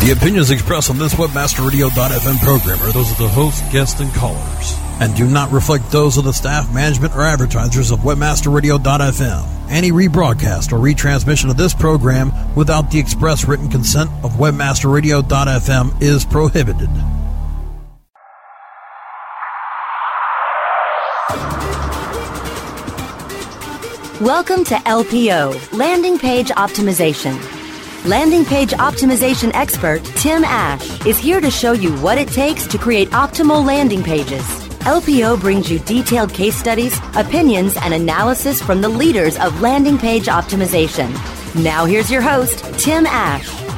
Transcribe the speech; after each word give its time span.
The 0.00 0.12
opinions 0.12 0.50
expressed 0.50 0.88
on 0.88 0.96
this 0.96 1.12
WebmasterRadio.fm 1.12 2.38
program 2.38 2.80
are 2.80 2.90
those 2.90 3.12
of 3.12 3.18
the 3.18 3.28
host, 3.28 3.62
guests, 3.70 4.00
and 4.00 4.10
callers, 4.14 4.74
and 4.98 5.14
do 5.14 5.28
not 5.28 5.52
reflect 5.52 5.90
those 5.90 6.16
of 6.16 6.24
the 6.24 6.32
staff, 6.32 6.72
management, 6.72 7.14
or 7.14 7.20
advertisers 7.20 7.90
of 7.90 7.98
WebmasterRadio.fm. 7.98 9.46
Any 9.68 9.92
rebroadcast 9.92 10.72
or 10.72 10.78
retransmission 10.78 11.50
of 11.50 11.58
this 11.58 11.74
program 11.74 12.32
without 12.54 12.90
the 12.90 12.98
express 12.98 13.46
written 13.46 13.68
consent 13.68 14.10
of 14.24 14.32
WebmasterRadio.fm 14.32 16.00
is 16.00 16.24
prohibited. 16.24 16.88
Welcome 24.18 24.64
to 24.64 24.76
LPO, 24.76 25.76
Landing 25.76 26.18
Page 26.18 26.48
Optimization. 26.48 27.59
Landing 28.06 28.46
Page 28.46 28.70
Optimization 28.70 29.52
expert 29.52 30.02
Tim 30.16 30.42
Ash 30.42 31.04
is 31.04 31.18
here 31.18 31.38
to 31.38 31.50
show 31.50 31.72
you 31.72 31.92
what 31.98 32.16
it 32.16 32.28
takes 32.28 32.66
to 32.68 32.78
create 32.78 33.10
optimal 33.10 33.62
landing 33.62 34.02
pages. 34.02 34.40
LPO 34.84 35.38
brings 35.38 35.70
you 35.70 35.80
detailed 35.80 36.32
case 36.32 36.56
studies, 36.56 36.98
opinions, 37.14 37.76
and 37.76 37.92
analysis 37.92 38.62
from 38.62 38.80
the 38.80 38.88
leaders 38.88 39.36
of 39.38 39.60
landing 39.60 39.98
page 39.98 40.26
optimization. 40.26 41.12
Now, 41.62 41.84
here's 41.84 42.10
your 42.10 42.22
host, 42.22 42.64
Tim 42.80 43.04
Ash. 43.04 43.69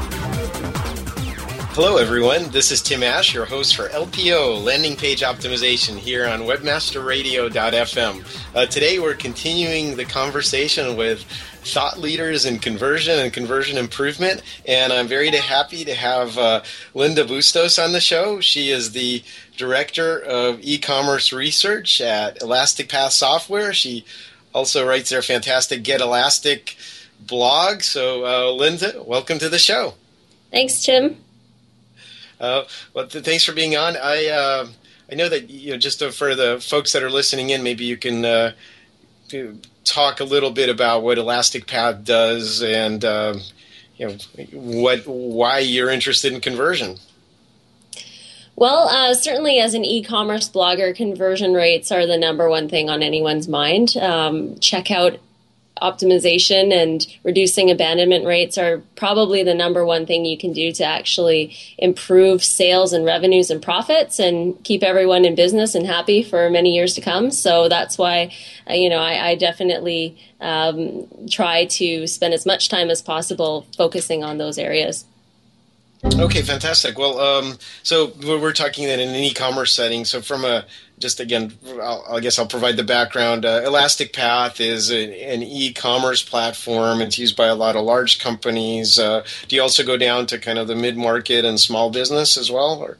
Hello, 1.74 1.96
everyone. 1.96 2.50
This 2.50 2.70
is 2.70 2.82
Tim 2.82 3.02
Ash, 3.02 3.32
your 3.32 3.46
host 3.46 3.76
for 3.76 3.88
LPO 3.88 4.62
Landing 4.62 4.94
Page 4.94 5.22
Optimization 5.22 5.96
here 5.96 6.28
on 6.28 6.40
WebmasterRadio.fm. 6.40 8.54
Uh, 8.54 8.66
today, 8.66 8.98
we're 8.98 9.14
continuing 9.14 9.96
the 9.96 10.04
conversation 10.04 10.98
with 10.98 11.22
thought 11.64 11.98
leaders 11.98 12.44
in 12.44 12.58
conversion 12.58 13.18
and 13.18 13.32
conversion 13.32 13.78
improvement, 13.78 14.42
and 14.68 14.92
I'm 14.92 15.08
very 15.08 15.30
happy 15.30 15.86
to 15.86 15.94
have 15.94 16.36
uh, 16.36 16.62
Linda 16.92 17.24
Bustos 17.24 17.82
on 17.82 17.92
the 17.92 18.02
show. 18.02 18.42
She 18.42 18.68
is 18.68 18.92
the 18.92 19.24
director 19.56 20.20
of 20.20 20.58
e-commerce 20.60 21.32
research 21.32 22.02
at 22.02 22.42
Elastic 22.42 22.90
Path 22.90 23.12
Software. 23.12 23.72
She 23.72 24.04
also 24.54 24.86
writes 24.86 25.08
their 25.08 25.22
fantastic 25.22 25.84
Get 25.84 26.02
Elastic 26.02 26.76
blog. 27.18 27.80
So, 27.80 28.26
uh, 28.26 28.52
Linda, 28.52 29.02
welcome 29.06 29.38
to 29.38 29.48
the 29.48 29.58
show. 29.58 29.94
Thanks, 30.50 30.84
Tim. 30.84 31.16
Uh, 32.42 32.64
well, 32.92 33.06
th- 33.06 33.24
thanks 33.24 33.44
for 33.44 33.52
being 33.52 33.76
on. 33.76 33.96
I 33.96 34.26
uh, 34.26 34.66
I 35.10 35.14
know 35.14 35.28
that 35.28 35.48
you 35.48 35.70
know 35.70 35.78
just 35.78 36.04
for 36.12 36.34
the 36.34 36.60
folks 36.60 36.92
that 36.92 37.02
are 37.02 37.10
listening 37.10 37.50
in, 37.50 37.62
maybe 37.62 37.84
you 37.84 37.96
can 37.96 38.24
uh, 38.24 38.52
talk 39.84 40.20
a 40.20 40.24
little 40.24 40.50
bit 40.50 40.68
about 40.68 41.02
what 41.04 41.18
Elastic 41.18 41.66
Path 41.66 42.04
does 42.04 42.62
and 42.62 43.04
uh, 43.04 43.36
you 43.96 44.08
know 44.08 44.16
what 44.52 45.06
why 45.06 45.60
you're 45.60 45.90
interested 45.90 46.32
in 46.32 46.40
conversion. 46.40 46.98
Well, 48.56 48.88
uh, 48.88 49.14
certainly 49.14 49.58
as 49.60 49.74
an 49.74 49.84
e-commerce 49.84 50.48
blogger, 50.50 50.94
conversion 50.94 51.54
rates 51.54 51.90
are 51.90 52.06
the 52.06 52.18
number 52.18 52.50
one 52.50 52.68
thing 52.68 52.90
on 52.90 53.02
anyone's 53.02 53.48
mind. 53.48 53.96
Um, 53.96 54.58
check 54.58 54.90
out 54.90 55.18
optimization 55.82 56.72
and 56.72 57.06
reducing 57.24 57.70
abandonment 57.70 58.24
rates 58.24 58.56
are 58.56 58.82
probably 58.94 59.42
the 59.42 59.54
number 59.54 59.84
one 59.84 60.06
thing 60.06 60.24
you 60.24 60.38
can 60.38 60.52
do 60.52 60.70
to 60.72 60.84
actually 60.84 61.56
improve 61.76 62.44
sales 62.44 62.92
and 62.92 63.04
revenues 63.04 63.50
and 63.50 63.60
profits 63.60 64.20
and 64.20 64.62
keep 64.62 64.82
everyone 64.82 65.24
in 65.24 65.34
business 65.34 65.74
and 65.74 65.84
happy 65.84 66.22
for 66.22 66.48
many 66.48 66.74
years 66.74 66.94
to 66.94 67.00
come. 67.00 67.30
So 67.30 67.68
that's 67.68 67.98
why, 67.98 68.32
uh, 68.70 68.74
you 68.74 68.88
know, 68.88 68.98
I, 68.98 69.30
I 69.30 69.34
definitely 69.34 70.16
um, 70.40 71.08
try 71.28 71.66
to 71.66 72.06
spend 72.06 72.32
as 72.32 72.46
much 72.46 72.68
time 72.68 72.88
as 72.88 73.02
possible 73.02 73.66
focusing 73.76 74.22
on 74.22 74.38
those 74.38 74.58
areas. 74.58 75.04
Okay, 76.04 76.42
fantastic. 76.42 76.98
Well, 76.98 77.20
um, 77.20 77.58
so 77.84 78.12
we're 78.22 78.52
talking 78.52 78.88
that 78.88 78.98
in 78.98 79.10
an 79.10 79.14
e-commerce 79.14 79.72
setting. 79.72 80.04
So 80.04 80.20
from 80.20 80.44
a 80.44 80.66
just 80.98 81.20
again, 81.20 81.52
I'll, 81.80 82.04
i 82.10 82.20
guess 82.20 82.38
I'll 82.38 82.46
provide 82.46 82.76
the 82.76 82.84
background. 82.84 83.44
Uh, 83.44 83.62
Elastic 83.64 84.12
Path 84.12 84.60
is 84.60 84.90
a, 84.90 85.32
an 85.32 85.42
e-commerce 85.42 86.22
platform. 86.22 87.00
It's 87.00 87.18
used 87.18 87.36
by 87.36 87.46
a 87.46 87.54
lot 87.54 87.76
of 87.76 87.84
large 87.84 88.20
companies. 88.20 88.98
Uh, 88.98 89.24
do 89.48 89.56
you 89.56 89.62
also 89.62 89.84
go 89.84 89.96
down 89.96 90.26
to 90.26 90.38
kind 90.38 90.58
of 90.58 90.68
the 90.68 90.76
mid-market 90.76 91.44
and 91.44 91.58
small 91.58 91.90
business 91.90 92.36
as 92.36 92.50
well? 92.50 92.80
Or? 92.80 92.98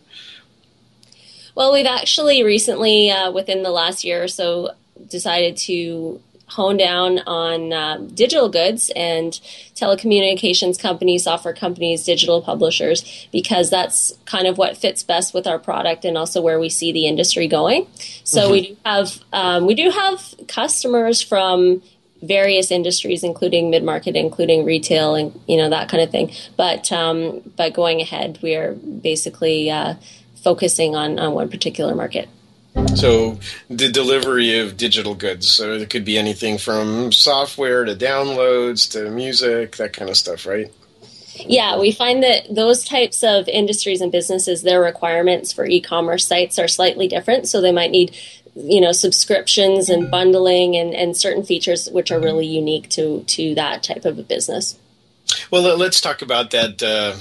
Well, 1.54 1.72
we've 1.72 1.86
actually 1.86 2.42
recently, 2.42 3.10
uh, 3.10 3.30
within 3.30 3.62
the 3.62 3.70
last 3.70 4.04
year 4.04 4.22
or 4.22 4.28
so, 4.28 4.70
decided 5.08 5.56
to 5.58 6.20
hone 6.52 6.76
down 6.76 7.18
on 7.20 7.72
uh, 7.72 7.96
digital 8.14 8.48
goods 8.48 8.90
and 8.94 9.32
telecommunications 9.74 10.78
companies, 10.78 11.24
software 11.24 11.54
companies, 11.54 12.04
digital 12.04 12.42
publishers, 12.42 13.26
because 13.32 13.70
that's 13.70 14.12
kind 14.24 14.46
of 14.46 14.58
what 14.58 14.76
fits 14.76 15.02
best 15.02 15.34
with 15.34 15.46
our 15.46 15.58
product 15.58 16.04
and 16.04 16.18
also 16.18 16.40
where 16.40 16.60
we 16.60 16.68
see 16.68 16.92
the 16.92 17.06
industry 17.06 17.48
going. 17.48 17.86
So 18.24 18.42
mm-hmm. 18.42 18.52
we 18.52 18.60
do 18.68 18.76
have 18.84 19.20
um, 19.32 19.66
we 19.66 19.74
do 19.74 19.90
have 19.90 20.34
customers 20.48 21.22
from 21.22 21.82
various 22.22 22.70
industries, 22.70 23.24
including 23.24 23.70
mid 23.70 23.82
market, 23.82 24.14
including 24.14 24.64
retail, 24.64 25.14
and 25.14 25.38
you 25.46 25.56
know 25.56 25.70
that 25.70 25.88
kind 25.88 26.02
of 26.02 26.10
thing. 26.10 26.32
But 26.56 26.92
um, 26.92 27.40
but 27.56 27.74
going 27.74 28.00
ahead, 28.00 28.38
we 28.42 28.54
are 28.54 28.74
basically 28.74 29.70
uh, 29.70 29.94
focusing 30.42 30.94
on 30.94 31.18
on 31.18 31.32
one 31.32 31.48
particular 31.48 31.94
market. 31.94 32.28
So 32.94 33.38
the 33.68 33.90
delivery 33.90 34.58
of 34.58 34.76
digital 34.76 35.14
goods. 35.14 35.50
So 35.50 35.72
it 35.72 35.90
could 35.90 36.04
be 36.04 36.16
anything 36.18 36.58
from 36.58 37.12
software 37.12 37.84
to 37.84 37.94
downloads 37.94 38.90
to 38.92 39.10
music, 39.10 39.76
that 39.76 39.92
kind 39.92 40.10
of 40.10 40.16
stuff, 40.16 40.46
right? 40.46 40.72
Yeah, 41.34 41.78
we 41.78 41.92
find 41.92 42.22
that 42.22 42.54
those 42.54 42.84
types 42.84 43.22
of 43.22 43.48
industries 43.48 44.00
and 44.00 44.12
businesses, 44.12 44.62
their 44.62 44.80
requirements 44.80 45.52
for 45.52 45.64
e-commerce 45.64 46.26
sites 46.26 46.58
are 46.58 46.68
slightly 46.68 47.08
different. 47.08 47.48
So 47.48 47.60
they 47.60 47.72
might 47.72 47.90
need, 47.90 48.14
you 48.54 48.80
know, 48.80 48.92
subscriptions 48.92 49.88
and 49.88 50.10
bundling 50.10 50.76
and, 50.76 50.94
and 50.94 51.16
certain 51.16 51.42
features 51.42 51.88
which 51.90 52.10
are 52.10 52.20
really 52.20 52.46
unique 52.46 52.88
to 52.90 53.24
to 53.28 53.54
that 53.54 53.82
type 53.82 54.04
of 54.04 54.18
a 54.18 54.22
business. 54.22 54.78
Well, 55.50 55.76
let's 55.76 56.00
talk 56.00 56.20
about 56.20 56.50
that 56.50 56.82
uh, 56.82 57.16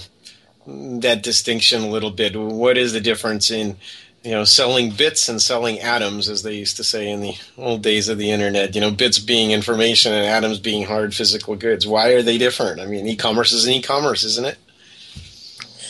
that 1.00 1.23
distinction 1.23 1.83
a 1.83 1.89
little 1.89 2.12
bit. 2.12 2.35
What 2.35 2.78
is 2.78 2.94
the 2.94 3.01
difference 3.01 3.50
in 3.50 3.78
you 4.24 4.32
know, 4.32 4.44
selling 4.44 4.92
bits 4.92 5.30
and 5.30 5.42
selling 5.42 5.80
atoms, 5.80 6.30
as 6.30 6.44
they 6.44 6.54
used 6.54 6.78
to 6.78 6.84
say 6.84 7.09
in 7.09 7.22
the 7.22 7.36
old 7.58 7.82
days 7.82 8.08
of 8.08 8.18
the 8.18 8.32
internet. 8.32 8.76
You 8.76 8.82
know, 8.82 8.92
bits 8.92 9.18
being 9.18 9.52
information 9.52 10.14
and 10.14 10.26
atoms 10.26 10.59
being 10.59 10.86
hard 10.86 11.14
physical 11.16 11.56
goods. 11.56 11.88
Why 11.88 12.09
are 12.09 12.22
they 12.22 12.38
different? 12.38 12.80
I 12.80 12.86
mean, 12.86 13.08
e-commerce 13.08 13.52
is 13.52 13.66
an 13.66 13.74
e-commerce, 13.74 14.24
isn't 14.24 14.46
it? 14.46 14.58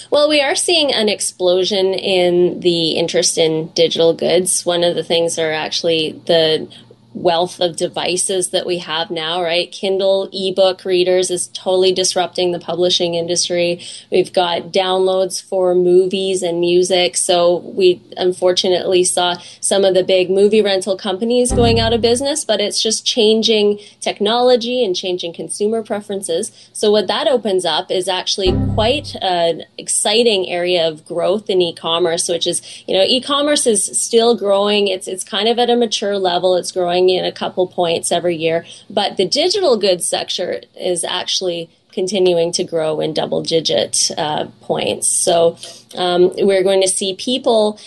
Well, 0.09 0.28
we 0.28 0.41
are 0.41 0.56
seeing 0.56 0.91
an 0.91 1.08
explosion 1.08 1.94
in 1.94 2.59
the 2.59 2.91
interest 2.91 3.38
in 3.38 3.68
digital 3.70 4.14
goods. 4.14 4.66
One 4.66 4.84
of 4.84 4.96
the 4.96 5.03
things 5.03 5.40
are 5.40 5.52
actually 5.52 6.22
the 6.25 6.70
wealth 7.13 7.59
of 7.59 7.75
devices 7.75 8.49
that 8.49 8.66
we 8.66 8.77
have 8.77 9.11
now, 9.11 9.44
right? 9.44 9.72
Kindle 9.72 10.29
ebook 10.31 10.85
readers 10.85 11.29
is 11.29 11.47
totally 11.49 11.91
disrupting 11.91 12.51
the 12.51 12.59
publishing 12.59 13.16
industry. 13.16 13.81
We've 14.09 14.31
got 14.31 14.72
downloads 14.72 15.41
for 15.44 15.75
movies 15.75 16.41
and 16.41 16.61
music. 16.61 17.17
So 17.17 17.57
we 17.57 18.01
unfortunately 18.16 19.03
saw 19.03 19.35
some 19.59 19.83
of 19.83 19.94
the 19.94 20.03
big 20.03 20.29
movie 20.29 20.61
rental 20.61 20.97
companies 20.97 21.51
going 21.51 21.79
out 21.79 21.91
of 21.91 22.01
business, 22.01 22.45
but 22.45 22.61
it's 22.61 22.81
just 22.81 23.05
changing 23.05 23.79
technology 23.99 24.83
and 24.83 24.95
changing 24.95 25.33
consumer 25.33 25.83
preferences. 25.83 26.51
So 26.72 26.91
what 26.91 27.07
that 27.07 27.28
opens 27.28 27.66
up 27.66 27.91
is 27.91 28.07
actually 28.07 28.53
quite 28.73 29.16
an 29.22 29.63
exciting 29.78 30.49
area 30.49 30.88
of 30.88 31.05
growth 31.05 31.49
in 31.49 31.61
e-commerce, 31.61 32.29
which 32.29 32.47
is, 32.47 32.61
you 32.88 32.97
know, 32.97 33.03
e-commerce 33.03 33.67
is 33.67 33.83
still 33.99 34.38
growing. 34.38 34.88
It's 34.88 35.07
it's 35.07 35.23
kind 35.23 35.49
of 35.49 35.59
at 35.59 35.69
a 35.69 35.75
mature 35.75 36.17
level. 36.17 36.55
It's 36.55 36.72
growing 36.72 37.00
in 37.09 37.25
a 37.25 37.31
couple 37.31 37.67
points 37.67 38.12
every 38.12 38.35
year. 38.35 38.66
But 38.89 39.17
the 39.17 39.28
digital 39.28 39.78
goods 39.78 40.06
sector 40.06 40.62
is 40.75 41.03
actually 41.03 41.69
continuing 41.91 42.51
to 42.53 42.63
grow 42.63 43.00
in 43.00 43.13
double 43.13 43.41
digit 43.44 44.12
uh, 44.17 44.47
points. 44.62 45.07
So 45.07 45.58
um, 45.96 46.31
we're 46.37 46.64
going 46.64 46.81
to 46.81 46.87
see 46.87 47.16
people 47.16 47.79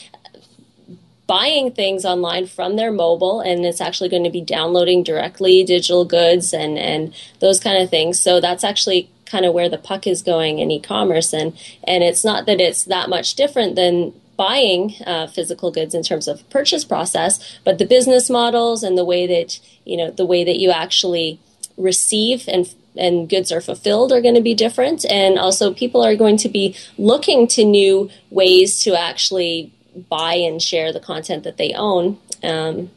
buying 1.27 1.73
things 1.73 2.05
online 2.05 2.47
from 2.47 2.77
their 2.77 2.93
mobile 2.93 3.41
and 3.41 3.65
it's 3.65 3.81
actually 3.81 4.11
going 4.11 4.25
to 4.25 4.31
be 4.31 4.43
downloading 4.43 5.03
directly 5.03 5.65
digital 5.65 6.05
goods 6.05 6.53
and, 6.53 6.79
and 6.79 7.15
those 7.41 7.61
kind 7.61 7.83
of 7.83 7.89
things. 7.89 8.21
So 8.21 8.41
that's 8.41 8.63
actually 8.63 9.11
kind 9.25 9.47
of 9.47 9.55
where 9.55 9.71
the 9.71 9.79
puck 9.79 10.07
is 10.07 10.23
going 10.23 10.59
in 10.59 10.71
e-commerce 10.71 11.33
and 11.33 11.59
and 11.85 12.05
it's 12.05 12.25
not 12.25 12.47
that 12.47 12.61
it's 12.61 12.85
that 12.85 13.09
much 13.09 13.35
different 13.35 13.75
than 13.75 14.13
buying 14.37 14.95
uh, 15.07 15.27
physical 15.27 15.71
goods 15.71 15.95
in 15.95 16.03
terms 16.03 16.29
of 16.29 16.49
purchase 16.51 16.85
process, 16.85 17.59
but 17.65 17.79
the 17.79 17.87
business 17.87 18.29
models 18.31 18.83
and 18.83 18.97
the 18.97 19.05
way 19.05 19.27
that 19.27 19.61
you 19.85 19.97
know 19.97 20.11
the 20.11 20.27
way 20.27 20.45
that 20.45 20.59
you 20.59 20.71
actually 20.71 21.39
receive 21.77 22.49
and 22.49 22.75
and 22.97 23.29
goods 23.29 23.51
are 23.51 23.61
fulfilled 23.61 24.13
are 24.13 24.21
going 24.21 24.35
to 24.35 24.41
be 24.41 24.55
different, 24.55 25.05
and 25.11 25.39
also 25.39 25.75
people 25.75 26.05
are 26.05 26.17
going 26.17 26.37
to 26.39 26.49
be 26.49 26.77
looking 26.99 27.47
to 27.49 27.65
new 27.65 28.11
ways 28.31 28.81
to 28.81 28.99
actually 28.99 29.73
buy 30.09 30.35
and 30.35 30.61
share 30.61 30.93
the 30.93 31.01
content 31.01 31.45
that 31.45 31.57
they 31.57 31.73
own. 31.73 32.19
Um, 32.43 32.91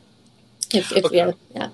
if, 0.74 0.92
if 0.92 1.06
okay. 1.06 1.18
have, 1.18 1.36
yeah. 1.54 1.69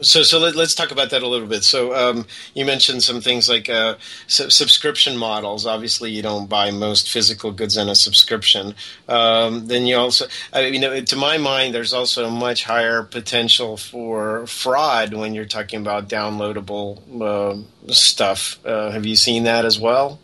So, 0.00 0.22
so 0.22 0.38
let, 0.38 0.54
us 0.56 0.74
talk 0.74 0.92
about 0.92 1.10
that 1.10 1.22
a 1.22 1.28
little 1.28 1.48
bit. 1.48 1.64
So, 1.64 1.94
um, 1.94 2.26
you 2.54 2.64
mentioned 2.64 3.02
some 3.02 3.20
things 3.20 3.48
like 3.48 3.68
uh, 3.68 3.96
su- 4.28 4.50
subscription 4.50 5.16
models. 5.16 5.66
Obviously, 5.66 6.12
you 6.12 6.22
don't 6.22 6.48
buy 6.48 6.70
most 6.70 7.10
physical 7.10 7.50
goods 7.50 7.76
on 7.76 7.88
a 7.88 7.94
subscription. 7.94 8.74
Um, 9.08 9.66
then 9.66 9.86
you 9.86 9.96
also, 9.96 10.26
I 10.52 10.70
mean, 10.70 11.04
to 11.04 11.16
my 11.16 11.36
mind, 11.38 11.74
there's 11.74 11.92
also 11.92 12.26
a 12.26 12.30
much 12.30 12.64
higher 12.64 13.02
potential 13.02 13.76
for 13.76 14.46
fraud 14.46 15.14
when 15.14 15.34
you're 15.34 15.44
talking 15.44 15.80
about 15.80 16.08
downloadable 16.08 17.00
uh, 17.20 17.92
stuff. 17.92 18.58
Uh, 18.64 18.90
have 18.90 19.04
you 19.04 19.16
seen 19.16 19.44
that 19.44 19.64
as 19.64 19.80
well? 19.80 20.20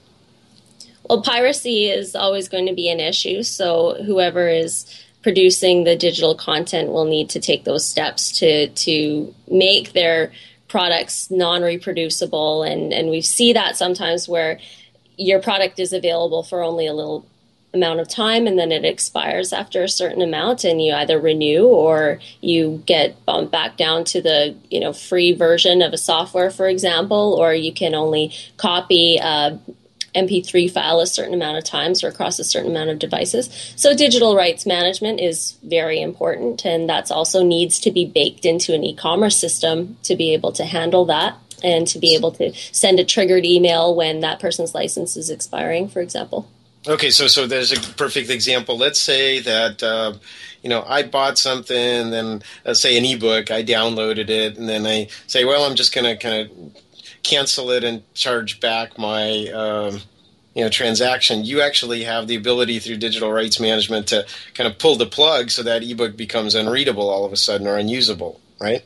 Well, 1.08 1.22
piracy 1.22 1.86
is 1.86 2.14
always 2.14 2.48
going 2.48 2.66
to 2.66 2.74
be 2.74 2.88
an 2.88 3.00
issue. 3.00 3.42
So, 3.42 4.02
whoever 4.04 4.48
is 4.48 4.86
producing 5.24 5.84
the 5.84 5.96
digital 5.96 6.34
content 6.34 6.90
will 6.90 7.06
need 7.06 7.30
to 7.30 7.40
take 7.40 7.64
those 7.64 7.84
steps 7.84 8.38
to 8.38 8.68
to 8.68 9.34
make 9.50 9.94
their 9.94 10.30
products 10.68 11.30
non-reproducible. 11.30 12.62
And 12.62 12.92
and 12.92 13.08
we 13.08 13.22
see 13.22 13.54
that 13.54 13.76
sometimes 13.76 14.28
where 14.28 14.60
your 15.16 15.40
product 15.40 15.80
is 15.80 15.92
available 15.92 16.42
for 16.42 16.62
only 16.62 16.86
a 16.86 16.92
little 16.92 17.26
amount 17.72 17.98
of 17.98 18.08
time 18.08 18.46
and 18.46 18.56
then 18.56 18.70
it 18.70 18.84
expires 18.84 19.52
after 19.52 19.82
a 19.82 19.88
certain 19.88 20.22
amount 20.22 20.62
and 20.62 20.80
you 20.80 20.94
either 20.94 21.18
renew 21.18 21.66
or 21.66 22.20
you 22.40 22.80
get 22.86 23.24
bumped 23.24 23.50
back 23.50 23.76
down 23.76 24.04
to 24.04 24.22
the 24.22 24.54
you 24.70 24.78
know 24.78 24.92
free 24.92 25.32
version 25.32 25.82
of 25.82 25.92
a 25.92 25.98
software 25.98 26.52
for 26.52 26.68
example 26.68 27.34
or 27.36 27.52
you 27.52 27.72
can 27.72 27.92
only 27.92 28.32
copy 28.58 29.18
MP3 30.14 30.70
file 30.70 31.00
a 31.00 31.06
certain 31.06 31.34
amount 31.34 31.58
of 31.58 31.64
times 31.64 32.04
or 32.04 32.08
across 32.08 32.38
a 32.38 32.44
certain 32.44 32.70
amount 32.70 32.90
of 32.90 32.98
devices. 32.98 33.50
So 33.76 33.94
digital 33.94 34.36
rights 34.36 34.66
management 34.66 35.20
is 35.20 35.56
very 35.62 36.00
important, 36.00 36.64
and 36.64 36.88
that's 36.88 37.10
also 37.10 37.42
needs 37.42 37.80
to 37.80 37.90
be 37.90 38.04
baked 38.04 38.44
into 38.44 38.74
an 38.74 38.84
e-commerce 38.84 39.36
system 39.36 39.96
to 40.04 40.16
be 40.16 40.32
able 40.32 40.52
to 40.52 40.64
handle 40.64 41.04
that 41.06 41.36
and 41.62 41.86
to 41.88 41.98
be 41.98 42.14
able 42.14 42.32
to 42.32 42.52
send 42.72 43.00
a 43.00 43.04
triggered 43.04 43.44
email 43.44 43.94
when 43.94 44.20
that 44.20 44.40
person's 44.40 44.74
license 44.74 45.16
is 45.16 45.30
expiring, 45.30 45.88
for 45.88 46.00
example. 46.00 46.48
Okay, 46.86 47.10
so 47.10 47.28
so 47.28 47.46
there's 47.46 47.72
a 47.72 47.80
perfect 47.94 48.28
example. 48.28 48.76
Let's 48.76 49.00
say 49.00 49.40
that 49.40 49.82
uh, 49.82 50.14
you 50.62 50.68
know 50.68 50.84
I 50.86 51.02
bought 51.02 51.38
something, 51.38 51.76
and 51.76 52.12
then 52.12 52.42
let's 52.66 52.80
say 52.80 52.98
an 52.98 53.06
ebook, 53.06 53.50
I 53.50 53.64
downloaded 53.64 54.28
it, 54.28 54.58
and 54.58 54.68
then 54.68 54.86
I 54.86 55.08
say, 55.26 55.46
well, 55.46 55.64
I'm 55.64 55.76
just 55.76 55.94
going 55.94 56.04
to 56.04 56.16
kind 56.16 56.42
of 56.42 56.82
cancel 57.24 57.70
it 57.70 57.82
and 57.82 58.02
charge 58.14 58.60
back 58.60 58.98
my 58.98 59.48
um, 59.48 60.00
you 60.54 60.62
know 60.62 60.68
transaction 60.68 61.44
you 61.44 61.60
actually 61.60 62.04
have 62.04 62.28
the 62.28 62.36
ability 62.36 62.78
through 62.78 62.96
digital 62.96 63.32
rights 63.32 63.58
management 63.58 64.06
to 64.06 64.24
kind 64.54 64.70
of 64.70 64.78
pull 64.78 64.96
the 64.96 65.06
plug 65.06 65.50
so 65.50 65.62
that 65.62 65.82
ebook 65.82 66.16
becomes 66.16 66.54
unreadable 66.54 67.10
all 67.10 67.24
of 67.24 67.32
a 67.32 67.36
sudden 67.36 67.66
or 67.66 67.76
unusable 67.76 68.40
right 68.60 68.84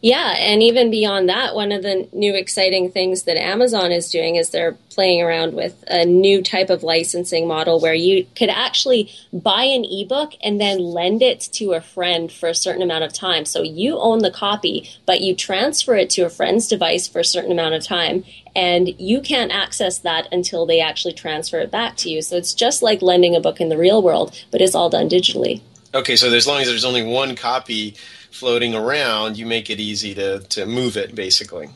yeah, 0.00 0.34
and 0.38 0.62
even 0.62 0.90
beyond 0.90 1.28
that, 1.28 1.54
one 1.54 1.72
of 1.72 1.82
the 1.82 2.08
new 2.12 2.34
exciting 2.34 2.90
things 2.90 3.24
that 3.24 3.36
Amazon 3.36 3.90
is 3.90 4.10
doing 4.10 4.36
is 4.36 4.50
they're 4.50 4.76
playing 4.90 5.22
around 5.22 5.54
with 5.54 5.82
a 5.88 6.04
new 6.04 6.40
type 6.42 6.70
of 6.70 6.84
licensing 6.84 7.48
model 7.48 7.80
where 7.80 7.94
you 7.94 8.26
could 8.36 8.48
actually 8.48 9.10
buy 9.32 9.64
an 9.64 9.84
ebook 9.84 10.34
and 10.42 10.60
then 10.60 10.78
lend 10.78 11.20
it 11.22 11.40
to 11.40 11.72
a 11.72 11.80
friend 11.80 12.30
for 12.30 12.48
a 12.48 12.54
certain 12.54 12.82
amount 12.82 13.04
of 13.04 13.12
time. 13.12 13.44
So 13.44 13.62
you 13.62 13.98
own 13.98 14.20
the 14.20 14.30
copy, 14.30 14.88
but 15.04 15.20
you 15.20 15.34
transfer 15.34 15.96
it 15.96 16.10
to 16.10 16.22
a 16.22 16.30
friend's 16.30 16.68
device 16.68 17.08
for 17.08 17.18
a 17.18 17.24
certain 17.24 17.52
amount 17.52 17.74
of 17.74 17.84
time, 17.84 18.24
and 18.54 18.88
you 19.00 19.20
can't 19.20 19.52
access 19.52 19.98
that 19.98 20.28
until 20.32 20.64
they 20.64 20.80
actually 20.80 21.14
transfer 21.14 21.58
it 21.58 21.72
back 21.72 21.96
to 21.98 22.10
you. 22.10 22.22
So 22.22 22.36
it's 22.36 22.54
just 22.54 22.82
like 22.82 23.02
lending 23.02 23.34
a 23.34 23.40
book 23.40 23.60
in 23.60 23.68
the 23.68 23.78
real 23.78 24.00
world, 24.00 24.36
but 24.52 24.60
it's 24.60 24.74
all 24.76 24.90
done 24.90 25.08
digitally. 25.08 25.60
Okay, 25.94 26.16
so 26.16 26.32
as 26.32 26.46
long 26.46 26.60
as 26.60 26.68
there's 26.68 26.84
only 26.84 27.02
one 27.02 27.34
copy 27.34 27.96
floating 28.30 28.74
around, 28.74 29.36
you 29.36 29.46
make 29.46 29.70
it 29.70 29.80
easy 29.80 30.14
to, 30.14 30.40
to 30.40 30.66
move 30.66 30.96
it, 30.96 31.14
basically. 31.14 31.70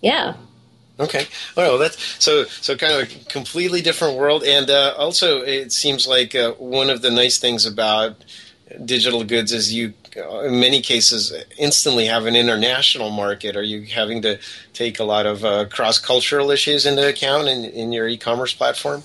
Yeah. 0.00 0.34
Okay. 1.00 1.26
Well, 1.56 1.78
that's 1.78 2.22
so 2.22 2.44
so 2.44 2.76
kind 2.76 2.92
of 2.92 3.02
a 3.02 3.24
completely 3.26 3.82
different 3.82 4.18
world, 4.18 4.42
and 4.42 4.68
uh, 4.68 4.94
also 4.98 5.42
it 5.42 5.70
seems 5.70 6.08
like 6.08 6.34
uh, 6.34 6.52
one 6.54 6.90
of 6.90 7.02
the 7.02 7.10
nice 7.10 7.38
things 7.38 7.64
about 7.64 8.16
digital 8.84 9.24
goods 9.24 9.52
is 9.52 9.72
you, 9.72 9.94
uh, 10.16 10.40
in 10.40 10.58
many 10.58 10.80
cases, 10.80 11.32
instantly 11.56 12.06
have 12.06 12.26
an 12.26 12.34
international 12.34 13.10
market. 13.10 13.56
Are 13.56 13.62
you 13.62 13.82
having 13.82 14.22
to 14.22 14.38
take 14.72 14.98
a 14.98 15.04
lot 15.04 15.24
of 15.24 15.44
uh, 15.44 15.66
cross 15.66 15.98
cultural 15.98 16.50
issues 16.50 16.84
into 16.84 17.08
account 17.08 17.48
in, 17.48 17.64
in 17.64 17.92
your 17.92 18.08
e-commerce 18.08 18.52
platform? 18.52 19.04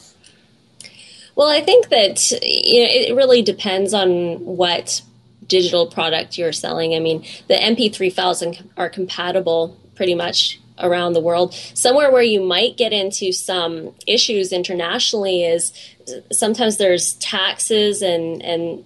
Well, 1.35 1.49
I 1.49 1.61
think 1.61 1.89
that 1.89 2.31
you 2.31 2.83
know, 2.83 2.89
it 2.89 3.15
really 3.15 3.41
depends 3.41 3.93
on 3.93 4.43
what 4.45 5.01
digital 5.47 5.87
product 5.87 6.37
you're 6.37 6.51
selling. 6.51 6.95
I 6.95 6.99
mean, 6.99 7.25
the 7.47 7.55
MP3 7.55 8.11
files 8.11 8.43
are 8.77 8.89
compatible 8.89 9.77
pretty 9.95 10.15
much 10.15 10.59
around 10.79 11.13
the 11.13 11.21
world. 11.21 11.53
Somewhere 11.73 12.11
where 12.11 12.23
you 12.23 12.41
might 12.41 12.77
get 12.77 12.93
into 12.93 13.31
some 13.31 13.93
issues 14.07 14.51
internationally 14.51 15.43
is 15.43 15.73
uh, 16.07 16.21
sometimes 16.31 16.77
there's 16.77 17.13
taxes 17.13 18.01
and 18.01 18.41
and 18.41 18.85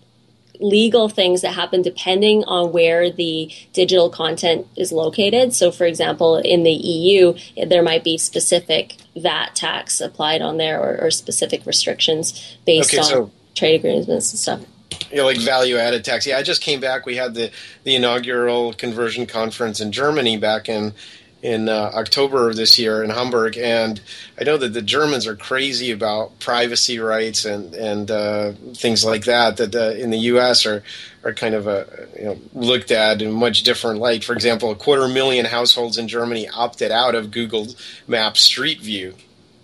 legal 0.59 1.07
things 1.07 1.42
that 1.42 1.54
happen 1.54 1.83
depending 1.83 2.44
on 2.45 2.71
where 2.71 3.12
the 3.12 3.51
digital 3.74 4.09
content 4.09 4.65
is 4.75 4.92
located. 4.92 5.54
So, 5.54 5.71
for 5.71 5.86
example, 5.86 6.38
in 6.38 6.63
the 6.63 6.71
EU, 6.71 7.36
there 7.68 7.83
might 7.83 8.04
be 8.04 8.18
specific 8.18 8.95
VAT 9.15 9.51
tax 9.54 10.01
applied 10.01 10.42
on 10.42 10.57
there 10.57 10.81
or, 10.81 11.06
or 11.06 11.12
specific 11.12 11.63
restrictions 11.68 12.57
based 12.65 12.92
okay, 12.92 13.01
on 13.01 13.06
so- 13.06 13.31
trade 13.54 13.75
agreements 13.75 14.31
and 14.31 14.39
stuff 14.39 14.62
you 15.11 15.17
know, 15.17 15.25
like 15.25 15.38
value 15.38 15.77
added 15.77 16.03
tax. 16.03 16.25
Yeah, 16.25 16.38
I 16.38 16.44
just 16.44 16.61
came 16.61 16.79
back. 16.79 17.05
We 17.05 17.15
had 17.15 17.33
the 17.33 17.51
the 17.83 17.95
inaugural 17.95 18.73
conversion 18.73 19.25
conference 19.25 19.79
in 19.79 19.91
Germany 19.91 20.38
back 20.38 20.69
in 20.69 20.94
in 21.41 21.69
uh, 21.69 21.91
October 21.94 22.49
of 22.49 22.55
this 22.55 22.79
year 22.79 23.03
in 23.03 23.11
Hamburg, 23.11 23.57
and 23.57 24.01
I 24.39 24.44
know 24.44 24.57
that 24.57 24.73
the 24.73 24.81
Germans 24.81 25.27
are 25.27 25.35
crazy 25.35 25.91
about 25.91 26.39
privacy 26.39 26.99
rights 26.99 27.45
and 27.45 27.73
and 27.73 28.09
uh, 28.09 28.53
things 28.73 29.05
like 29.05 29.25
that. 29.25 29.57
That 29.57 29.75
uh, 29.75 29.91
in 29.91 30.09
the 30.09 30.19
U.S. 30.19 30.65
are 30.65 30.83
are 31.23 31.33
kind 31.33 31.55
of 31.55 31.67
a, 31.67 32.07
you 32.17 32.25
know, 32.25 32.38
looked 32.53 32.91
at 32.91 33.21
in 33.21 33.31
much 33.31 33.63
different 33.63 33.99
light. 33.99 34.23
For 34.23 34.33
example, 34.33 34.71
a 34.71 34.75
quarter 34.75 35.07
million 35.07 35.45
households 35.45 35.97
in 35.97 36.07
Germany 36.07 36.49
opted 36.49 36.91
out 36.91 37.15
of 37.15 37.31
Google 37.31 37.67
Maps 38.07 38.41
Street 38.41 38.81
View 38.81 39.13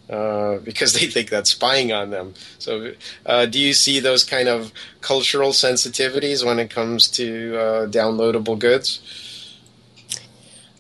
uh, 0.09 0.57
because 0.57 0.93
they 0.93 1.07
think 1.07 1.29
that's 1.29 1.51
spying 1.51 1.91
on 1.91 2.09
them. 2.09 2.33
So, 2.59 2.93
uh, 3.25 3.45
do 3.45 3.59
you 3.59 3.73
see 3.73 3.99
those 3.99 4.23
kind 4.23 4.47
of 4.47 4.71
cultural 5.01 5.51
sensitivities 5.51 6.45
when 6.45 6.59
it 6.59 6.69
comes 6.69 7.07
to 7.11 7.57
uh, 7.57 7.87
downloadable 7.87 8.59
goods? 8.59 9.01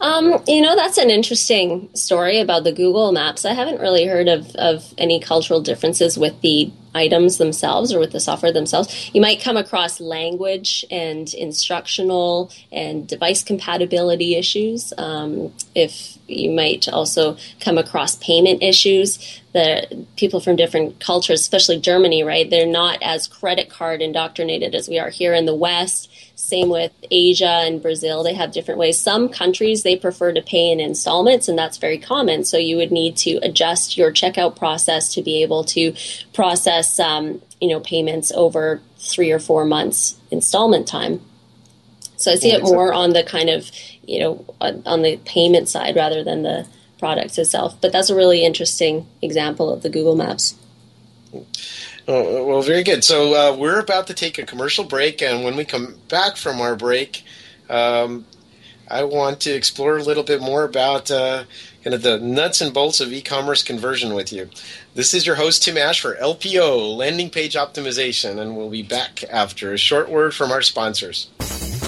Um, 0.03 0.43
you 0.49 0.59
know, 0.59 0.75
that's 0.75 0.97
an 0.97 1.09
interesting 1.09 1.89
story 1.95 2.41
about 2.41 2.65
the 2.65 2.73
Google 2.73 3.13
Maps. 3.13 3.45
I 3.45 3.53
haven't 3.53 3.79
really 3.79 4.05
heard 4.05 4.27
of, 4.27 4.53
of 4.55 4.93
any 4.97 5.21
cultural 5.21 5.61
differences 5.61 6.17
with 6.17 6.41
the 6.41 6.73
items 6.93 7.37
themselves 7.37 7.93
or 7.93 7.99
with 7.99 8.11
the 8.11 8.19
software 8.19 8.51
themselves. 8.51 9.09
You 9.13 9.21
might 9.21 9.41
come 9.41 9.55
across 9.55 10.01
language 10.01 10.83
and 10.91 11.33
instructional 11.33 12.51
and 12.69 13.07
device 13.07 13.43
compatibility 13.43 14.35
issues. 14.35 14.91
Um, 14.97 15.53
if 15.73 16.17
you 16.37 16.51
might 16.51 16.87
also 16.87 17.37
come 17.59 17.77
across 17.77 18.15
payment 18.15 18.63
issues. 18.63 19.41
The 19.53 20.05
people 20.15 20.39
from 20.39 20.55
different 20.55 20.99
cultures, 20.99 21.41
especially 21.41 21.79
Germany, 21.79 22.23
right? 22.23 22.49
They're 22.49 22.65
not 22.65 22.97
as 23.01 23.27
credit 23.27 23.69
card 23.69 24.01
indoctrinated 24.01 24.73
as 24.73 24.89
we 24.89 24.99
are 24.99 25.09
here 25.09 25.33
in 25.33 25.45
the 25.45 25.55
West 25.55 26.09
same 26.35 26.69
with 26.69 26.91
Asia 27.11 27.61
and 27.63 27.81
Brazil. 27.81 28.23
They 28.23 28.33
have 28.33 28.51
different 28.51 28.79
ways. 28.79 28.99
Some 28.99 29.29
countries 29.29 29.83
they 29.83 29.95
prefer 29.95 30.33
to 30.33 30.41
pay 30.41 30.71
in 30.71 30.79
installments, 30.79 31.47
and 31.47 31.57
that's 31.57 31.77
very 31.77 31.97
common. 31.97 32.43
So 32.43 32.57
you 32.57 32.75
would 32.77 32.91
need 32.91 33.15
to 33.17 33.37
adjust 33.43 33.97
your 33.97 34.11
checkout 34.11 34.57
process 34.57 35.13
to 35.13 35.21
be 35.21 35.43
able 35.43 35.63
to 35.65 35.93
process, 36.33 36.99
um, 36.99 37.41
you 37.61 37.69
know, 37.69 37.79
payments 37.79 38.31
over 38.31 38.81
three 38.97 39.31
or 39.31 39.39
four 39.39 39.63
months 39.63 40.15
installment 40.31 40.87
time. 40.87 41.21
So 42.17 42.31
I 42.31 42.35
see 42.35 42.49
yeah, 42.49 42.57
it 42.57 42.63
more 42.63 42.93
on 42.93 43.11
the 43.11 43.23
kind 43.23 43.49
of, 43.49 43.69
you 44.05 44.19
know, 44.19 44.45
on 44.61 45.01
the 45.01 45.17
payment 45.25 45.69
side 45.69 45.95
rather 45.95 46.23
than 46.23 46.43
the 46.43 46.67
product 46.99 47.37
itself. 47.37 47.75
But 47.81 47.91
that's 47.91 48.09
a 48.09 48.15
really 48.15 48.45
interesting 48.45 49.07
example 49.21 49.71
of 49.71 49.83
the 49.83 49.89
Google 49.89 50.15
Maps. 50.15 50.55
Oh, 52.07 52.45
well, 52.45 52.61
very 52.61 52.83
good. 52.83 53.03
So 53.03 53.33
uh, 53.33 53.55
we're 53.55 53.79
about 53.79 54.07
to 54.07 54.13
take 54.13 54.37
a 54.37 54.45
commercial 54.45 54.83
break, 54.83 55.21
and 55.21 55.43
when 55.43 55.55
we 55.55 55.65
come 55.65 55.95
back 56.09 56.35
from 56.35 56.59
our 56.59 56.75
break, 56.75 57.23
um, 57.69 58.25
I 58.89 59.03
want 59.03 59.39
to 59.41 59.51
explore 59.51 59.97
a 59.97 60.03
little 60.03 60.23
bit 60.23 60.41
more 60.41 60.65
about 60.65 61.09
uh, 61.09 61.45
kind 61.83 61.93
of 61.93 62.01
the 62.01 62.19
nuts 62.19 62.61
and 62.61 62.73
bolts 62.73 62.99
of 62.99 63.11
e-commerce 63.11 63.63
conversion 63.63 64.13
with 64.13 64.33
you. 64.33 64.49
This 64.95 65.13
is 65.13 65.25
your 65.25 65.35
host 65.35 65.63
Tim 65.63 65.77
Ash 65.77 66.01
for 66.01 66.15
LPO 66.15 66.95
Landing 66.95 67.29
Page 67.29 67.55
Optimization, 67.55 68.37
and 68.39 68.55
we'll 68.57 68.69
be 68.69 68.83
back 68.83 69.23
after 69.29 69.73
a 69.73 69.77
short 69.77 70.09
word 70.09 70.33
from 70.33 70.51
our 70.51 70.61
sponsors. 70.61 71.29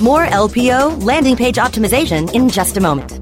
More 0.01 0.25
LPO 0.25 1.03
Landing 1.03 1.35
Page 1.35 1.55
Optimization 1.55 2.33
in 2.33 2.49
just 2.49 2.77
a 2.77 2.81
moment. 2.81 3.19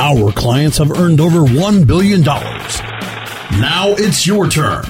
Our 0.00 0.32
clients 0.32 0.78
have 0.78 0.90
earned 0.98 1.20
over 1.20 1.40
$1 1.40 1.86
billion 1.86 2.22
now 3.60 3.90
it's 3.90 4.26
your 4.26 4.48
turn. 4.48 4.84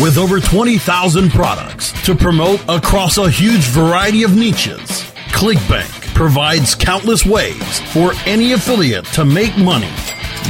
With 0.00 0.16
over 0.16 0.38
20,000 0.38 1.30
products 1.30 1.92
to 2.04 2.14
promote 2.14 2.60
across 2.68 3.18
a 3.18 3.28
huge 3.28 3.64
variety 3.64 4.22
of 4.22 4.36
niches, 4.36 5.02
ClickBank 5.32 6.14
provides 6.14 6.76
countless 6.76 7.26
ways 7.26 7.80
for 7.92 8.12
any 8.24 8.52
affiliate 8.52 9.04
to 9.06 9.24
make 9.24 9.56
money. 9.58 9.90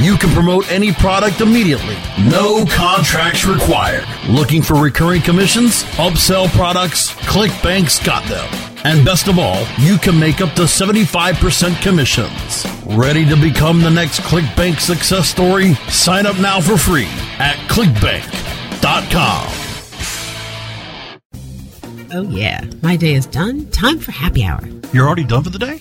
You 0.00 0.16
can 0.16 0.30
promote 0.30 0.70
any 0.70 0.92
product 0.92 1.40
immediately. 1.40 1.96
No 2.18 2.64
contracts 2.64 3.44
required. 3.44 4.06
Looking 4.28 4.62
for 4.62 4.75
recurring 4.75 5.20
commissions? 5.22 5.84
Upsell 5.96 6.49
products? 6.49 7.11
ClickBank's 7.12 8.04
got 8.04 8.26
them. 8.28 8.49
And 8.84 9.04
best 9.04 9.28
of 9.28 9.38
all, 9.38 9.64
you 9.78 9.99
can 9.99 10.18
make 10.18 10.40
up 10.40 10.54
to 10.54 10.62
75% 10.62 11.80
commissions. 11.82 12.66
Ready 12.96 13.25
to 13.28 13.37
become 13.37 13.80
the 13.80 13.90
next 13.90 14.20
ClickBank 14.20 14.80
success 14.80 15.28
story? 15.28 15.75
Sign 15.88 16.26
up 16.26 16.38
now 16.38 16.61
for 16.61 16.76
free 16.78 17.08
at 17.38 17.56
clickbank.com. 17.68 19.49
Oh, 22.14 22.28
yeah. 22.30 22.64
My 22.82 22.96
day 22.96 23.14
is 23.14 23.26
done. 23.26 23.70
Time 23.70 23.99
for 23.99 24.12
happy 24.12 24.42
hour. 24.44 24.61
You're 24.92 25.06
already 25.06 25.25
done 25.25 25.44
for 25.44 25.50
the 25.50 25.58
day? 25.58 25.80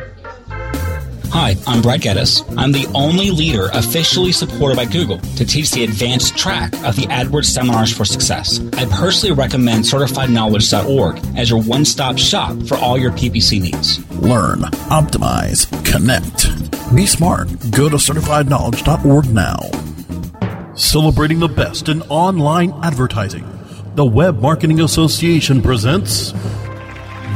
Hi, 1.33 1.55
I'm 1.65 1.81
Brad 1.81 2.01
Geddes. 2.01 2.43
I'm 2.57 2.73
the 2.73 2.85
only 2.93 3.31
leader 3.31 3.69
officially 3.71 4.33
supported 4.33 4.75
by 4.75 4.83
Google 4.83 5.17
to 5.37 5.45
teach 5.45 5.71
the 5.71 5.85
advanced 5.85 6.37
track 6.37 6.73
of 6.83 6.97
the 6.97 7.03
AdWords 7.03 7.45
Seminars 7.45 7.95
for 7.95 8.03
Success. 8.03 8.59
I 8.73 8.83
personally 8.87 9.33
recommend 9.33 9.85
CertifiedKnowledge.org 9.85 11.37
as 11.37 11.49
your 11.49 11.61
one 11.61 11.85
stop 11.85 12.17
shop 12.17 12.61
for 12.67 12.75
all 12.75 12.97
your 12.97 13.11
PPC 13.11 13.61
needs. 13.61 14.05
Learn, 14.17 14.59
optimize, 14.91 15.69
connect. 15.89 16.49
Be 16.93 17.05
smart. 17.05 17.47
Go 17.71 17.87
to 17.87 17.95
CertifiedKnowledge.org 17.95 19.29
now. 19.33 20.75
Celebrating 20.75 21.39
the 21.39 21.47
best 21.47 21.87
in 21.87 22.01
online 22.03 22.73
advertising. 22.83 23.47
The 23.95 24.05
Web 24.05 24.41
Marketing 24.41 24.81
Association 24.81 25.61
presents 25.61 26.33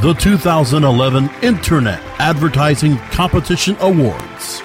the 0.05 0.13
2011 0.13 1.29
Internet 1.41 1.99
Advertising 2.19 2.97
Competition 3.09 3.75
Awards. 3.79 4.61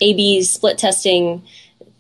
A/B 0.01 0.43
split 0.43 0.77
testing 0.77 1.43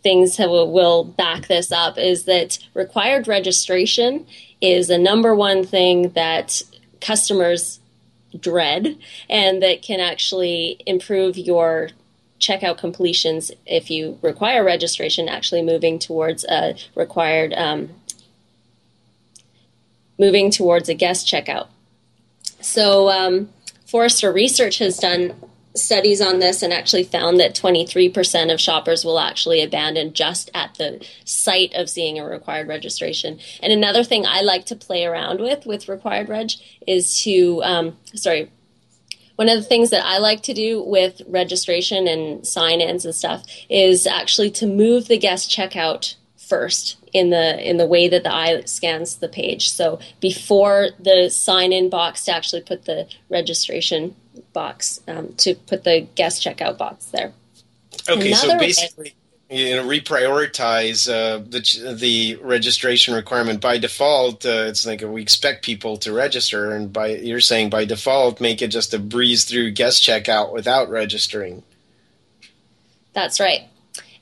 things 0.03 0.37
have, 0.37 0.51
will 0.51 1.05
back 1.05 1.49
this 1.49 1.73
up 1.73 1.99
is 1.99 2.25
that 2.25 2.59
required 2.75 3.29
registration 3.29 4.27
is 4.61 4.89
the 4.89 4.99
number 4.99 5.35
one 5.35 5.65
thing 5.65 6.11
that 6.11 6.63
customers 7.01 7.81
dread 8.39 8.97
and 9.29 9.63
that 9.63 9.83
can 9.83 10.01
actually 10.01 10.81
improve 10.87 11.37
your 11.37 11.91
checkout 12.41 12.79
completions 12.79 13.51
if 13.67 13.91
you 13.91 14.19
require 14.23 14.65
registration 14.65 15.29
actually 15.29 15.63
moving 15.63 15.99
towards 15.99 16.45
a 16.45 16.77
required 16.95 17.53
um, 17.55 17.89
moving 20.19 20.51
towards 20.51 20.89
a 20.89 20.95
guest 20.95 21.27
checkout. 21.27 21.69
So 22.61 23.09
um, 23.09 23.51
forrester 23.87 24.33
research 24.33 24.79
has 24.79 24.99
done 24.99 25.35
studies 25.79 26.21
on 26.21 26.39
this 26.39 26.63
and 26.63 26.73
actually 26.73 27.05
found 27.05 27.41
that 27.41 27.55
23% 27.55 28.53
of 28.53 28.61
shoppers 28.61 29.05
will 29.05 29.19
actually 29.19 29.63
abandon 29.63 30.13
just 30.13 30.51
at 30.55 30.75
the 30.75 31.05
sight 31.25 31.73
of 31.75 31.89
seeing 31.89 32.19
a 32.19 32.25
required 32.25 32.69
registration. 32.69 33.39
And 33.63 33.73
another 33.73 34.05
thing 34.05 34.27
I 34.27 34.43
like 34.43 34.67
to 34.67 34.77
play 34.77 35.05
around 35.05 35.41
with 35.41 35.67
with 35.67 35.89
required 35.89 36.29
reg 36.29 36.51
is 36.87 37.23
to, 37.23 37.63
um, 37.63 37.97
sorry, 38.15 38.51
one 39.37 39.49
of 39.49 39.57
the 39.57 39.69
things 39.69 39.91
that 39.91 40.05
I 40.05 40.19
like 40.19 40.43
to 40.43 40.55
do 40.55 40.83
with 40.83 41.23
registration 41.29 42.09
and 42.09 42.45
sign 42.45 42.81
ins 42.81 43.05
and 43.05 43.15
stuff 43.15 43.45
is 43.71 44.05
actually 44.05 44.51
to 44.53 44.67
move 44.67 45.07
the 45.07 45.17
guest 45.17 45.49
checkout 45.49 46.17
first 46.49 46.97
in 47.13 47.31
the 47.31 47.69
in 47.69 47.77
the 47.77 47.87
way 47.87 48.09
that 48.09 48.25
the 48.25 48.35
eye 48.35 48.63
scans 48.65 49.17
the 49.17 49.29
page. 49.29 49.71
So 49.71 50.01
before 50.21 50.89
the 50.99 51.29
sign 51.29 51.73
in 51.73 51.89
box 51.89 52.25
to 52.25 52.33
actually 52.33 52.63
put 52.63 52.85
the 52.85 53.07
registration 53.29 54.17
box 54.59 55.01
um, 55.07 55.33
to 55.35 55.55
put 55.55 55.85
the 55.85 56.01
guest 56.17 56.43
checkout 56.45 56.77
box 56.77 57.05
there. 57.07 57.33
Okay, 58.09 58.33
Another 58.33 58.49
so 58.49 58.59
basically. 58.59 59.15
you 59.49 59.77
know, 59.77 59.85
reprioritize 59.85 61.09
uh, 61.09 61.39
the 61.39 61.95
the 61.95 62.37
registration 62.43 63.15
requirement 63.15 63.61
by 63.61 63.79
default. 63.79 64.45
Uh, 64.45 64.67
it's 64.67 64.85
like 64.85 65.01
we 65.03 65.23
expect 65.23 65.65
people 65.65 65.97
to 65.99 66.13
register, 66.13 66.73
and 66.73 66.93
by 66.93 67.07
you're 67.15 67.41
saying 67.41 67.71
by 67.71 67.85
default, 67.85 68.41
make 68.41 68.61
it 68.61 68.69
just 68.69 68.93
a 68.93 68.99
breeze 68.99 69.45
through 69.45 69.71
guest 69.71 70.03
checkout 70.03 70.53
without 70.53 70.91
registering. 70.91 71.63
That's 73.13 73.39
right. 73.39 73.63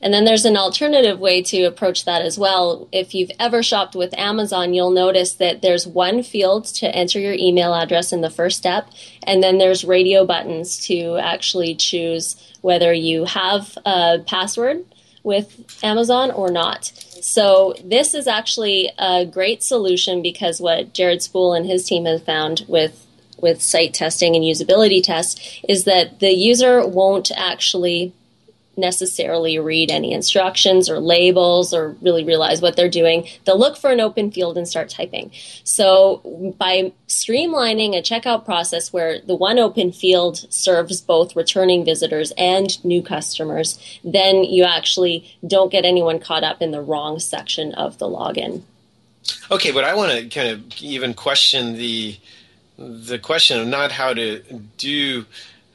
And 0.01 0.13
then 0.13 0.25
there's 0.25 0.45
an 0.45 0.57
alternative 0.57 1.19
way 1.19 1.43
to 1.43 1.65
approach 1.65 2.05
that 2.05 2.23
as 2.23 2.39
well. 2.39 2.89
If 2.93 3.15
you've 3.15 3.31
ever 3.39 3.63
shopped 3.63 3.95
with 3.95 4.17
Amazon, 4.19 4.75
you'll 4.75 4.91
notice 4.91 5.33
that 5.35 5.63
there's 5.63 5.87
one 5.87 6.23
field 6.23 6.67
to 6.67 6.95
enter 6.95 7.19
your 7.19 7.35
email 7.35 7.75
address 7.75 8.13
in 8.13 8.21
the 8.21 8.31
first 8.31 8.59
step, 8.59 8.89
and 9.23 9.43
then 9.43 9.59
there's 9.59 9.85
radio 9.85 10.25
buttons 10.27 10.79
to 10.87 11.17
actually 11.17 11.75
choose 11.75 12.37
whether 12.61 12.93
you 12.93 13.25
have 13.25 13.77
a 13.85 14.19
password 14.27 14.85
with 15.23 15.79
Amazon 15.83 16.31
or 16.31 16.51
not. 16.51 16.93
So 17.21 17.75
this 17.83 18.15
is 18.15 18.29
actually 18.29 18.91
a 18.99 19.27
great 19.27 19.63
solution 19.63 20.23
because 20.23 20.61
what 20.61 20.93
Jared 20.93 21.23
Spool 21.23 21.53
and 21.53 21.67
his 21.67 21.85
team 21.85 22.05
have 22.05 22.25
found 22.25 22.65
with 22.69 23.03
with 23.39 23.61
site 23.61 23.93
testing 23.93 24.35
and 24.35 24.45
usability 24.45 25.03
tests 25.03 25.61
is 25.69 25.85
that 25.85 26.21
the 26.21 26.33
user 26.33 26.87
won't 26.87 27.31
actually 27.37 28.15
necessarily 28.77 29.59
read 29.59 29.91
any 29.91 30.13
instructions 30.13 30.91
or 30.91 31.01
labels 31.01 31.73
or 31.73 31.97
really 32.03 32.25
realize 32.25 32.61
what 32.61 32.77
they're 32.77 32.89
doing. 32.89 33.27
They'll 33.45 33.59
look 33.59 33.77
for 33.77 33.91
an 33.91 34.01
open 34.01 34.31
field 34.31 34.59
and 34.59 34.69
start 34.69 34.89
typing. 34.89 35.31
So 35.65 36.55
by 36.59 36.93
streamlining 37.09 37.97
a 37.97 38.03
checkout 38.03 38.45
process 38.45 38.93
where 38.93 39.21
the 39.21 39.37
one 39.37 39.59
open 39.59 39.93
field 39.93 40.47
serves 40.53 41.01
both 41.01 41.37
returning 41.37 41.85
visitors 41.85 42.33
and 42.37 42.83
new 42.85 43.03
customers, 43.03 43.79
then 44.05 44.45
you 44.45 44.65
actually 44.65 45.37
don't 45.47 45.73
get 45.73 45.85
anyone 45.85 46.19
caught 46.19 46.45
up 46.45 46.61
in 46.61 46.71
the 46.71 46.83
wrong 46.83 47.19
section 47.19 47.75
of 47.75 47.99
the 47.99 48.07
login. 48.07 48.63
Okay, 49.51 49.73
but 49.73 49.85
I 49.85 49.95
want 49.95 50.13
to 50.13 50.29
kind 50.29 50.49
of 50.51 50.81
even 50.81 51.15
question 51.15 51.75
the 51.75 52.17
the 52.79 53.19
question 53.19 53.59
of 53.59 53.67
not 53.67 53.91
how 53.91 54.13
to 54.13 54.43
do 54.77 55.25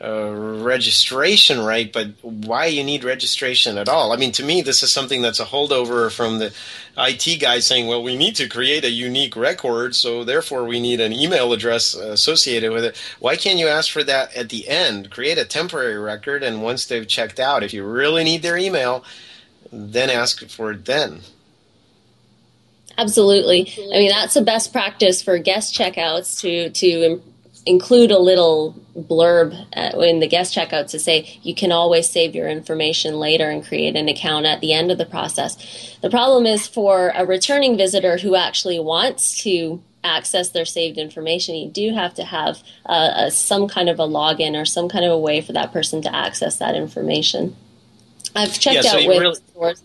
uh, 0.04 0.32
registration 0.32 1.60
right, 1.60 1.94
but 1.94 2.08
why 2.22 2.66
you 2.66 2.84
need 2.84 3.04
registration 3.04 3.78
at 3.78 3.88
all? 3.88 4.12
I 4.12 4.16
mean, 4.16 4.32
to 4.34 4.44
me, 4.44 4.62
this 4.62 4.82
is 4.82 4.92
something 4.92 5.22
that's 5.22 5.40
a 5.40 5.46
holdover 5.46 6.12
from 6.12 6.40
the 6.40 6.54
IT 6.98 7.40
guy 7.40 7.60
saying, 7.60 7.88
well, 7.88 8.02
we 8.02 8.16
need 8.16 8.36
to 8.38 8.48
create 8.48 8.84
a 8.84 8.90
unique 8.90 9.36
record, 9.36 9.96
so 9.96 10.24
therefore 10.24 10.66
we 10.66 10.80
need 10.80 11.00
an 11.02 11.14
email 11.14 11.54
address 11.54 11.94
associated 11.94 12.72
with 12.72 12.84
it. 12.84 12.98
Why 13.20 13.36
can't 13.36 13.60
you 13.60 13.68
ask 13.68 13.92
for 13.92 14.04
that 14.04 14.36
at 14.36 14.50
the 14.50 14.68
end? 14.68 15.12
Create 15.12 15.38
a 15.38 15.46
temporary 15.46 16.00
record, 16.00 16.42
and 16.42 16.64
once 16.64 16.86
they've 16.86 17.08
checked 17.08 17.40
out, 17.40 17.64
if 17.64 17.74
you 17.74 17.86
really 17.86 18.24
need 18.24 18.42
their 18.42 18.58
email, 18.58 19.04
then 19.72 20.10
ask 20.10 20.48
for 20.50 20.72
it 20.72 20.86
then. 20.86 21.22
Absolutely. 22.98 23.72
I 23.94 24.00
mean, 24.00 24.10
that's 24.10 24.34
the 24.34 24.42
best 24.42 24.72
practice 24.72 25.22
for 25.22 25.38
guest 25.38 25.76
checkouts 25.76 26.40
to 26.42 26.70
to 26.72 27.22
include 27.66 28.12
a 28.12 28.20
little 28.20 28.76
blurb 28.96 29.54
uh, 29.76 30.00
in 30.00 30.20
the 30.20 30.28
guest 30.28 30.56
checkout 30.56 30.90
to 30.90 31.00
say 31.00 31.40
you 31.44 31.54
can 31.54 31.72
always 31.72 32.10
save 32.10 32.36
your 32.36 32.50
information 32.50 33.20
later 33.20 33.50
and 33.50 33.66
create 33.66 33.96
an 33.96 34.10
account 34.10 34.46
at 34.46 34.62
the 34.62 34.74
end 34.74 34.92
of 34.92 34.98
the 34.98 35.06
process. 35.06 35.98
The 36.02 36.10
problem 36.10 36.46
is 36.46 36.68
for 36.68 37.12
a 37.16 37.26
returning 37.26 37.78
visitor 37.78 38.18
who 38.18 38.36
actually 38.36 38.80
wants 38.80 39.44
to 39.44 39.82
access 40.04 40.50
their 40.50 40.66
saved 40.66 40.98
information, 40.98 41.56
you 41.56 41.70
do 41.70 41.94
have 41.94 42.16
to 42.16 42.24
have 42.24 42.64
uh, 42.88 43.12
a, 43.16 43.32
some 43.32 43.68
kind 43.68 43.90
of 43.90 44.00
a 44.00 44.08
login 44.08 44.60
or 44.60 44.66
some 44.66 44.90
kind 44.90 45.06
of 45.06 45.12
a 45.12 45.20
way 45.20 45.42
for 45.42 45.54
that 45.54 45.72
person 45.72 46.02
to 46.02 46.16
access 46.16 46.58
that 46.58 46.76
information. 46.76 47.56
I've 48.36 48.60
checked 48.60 48.84
yeah, 48.84 48.92
so 48.92 49.00
out 49.00 49.08
with 49.08 49.20
really- 49.20 49.36
stores 49.36 49.84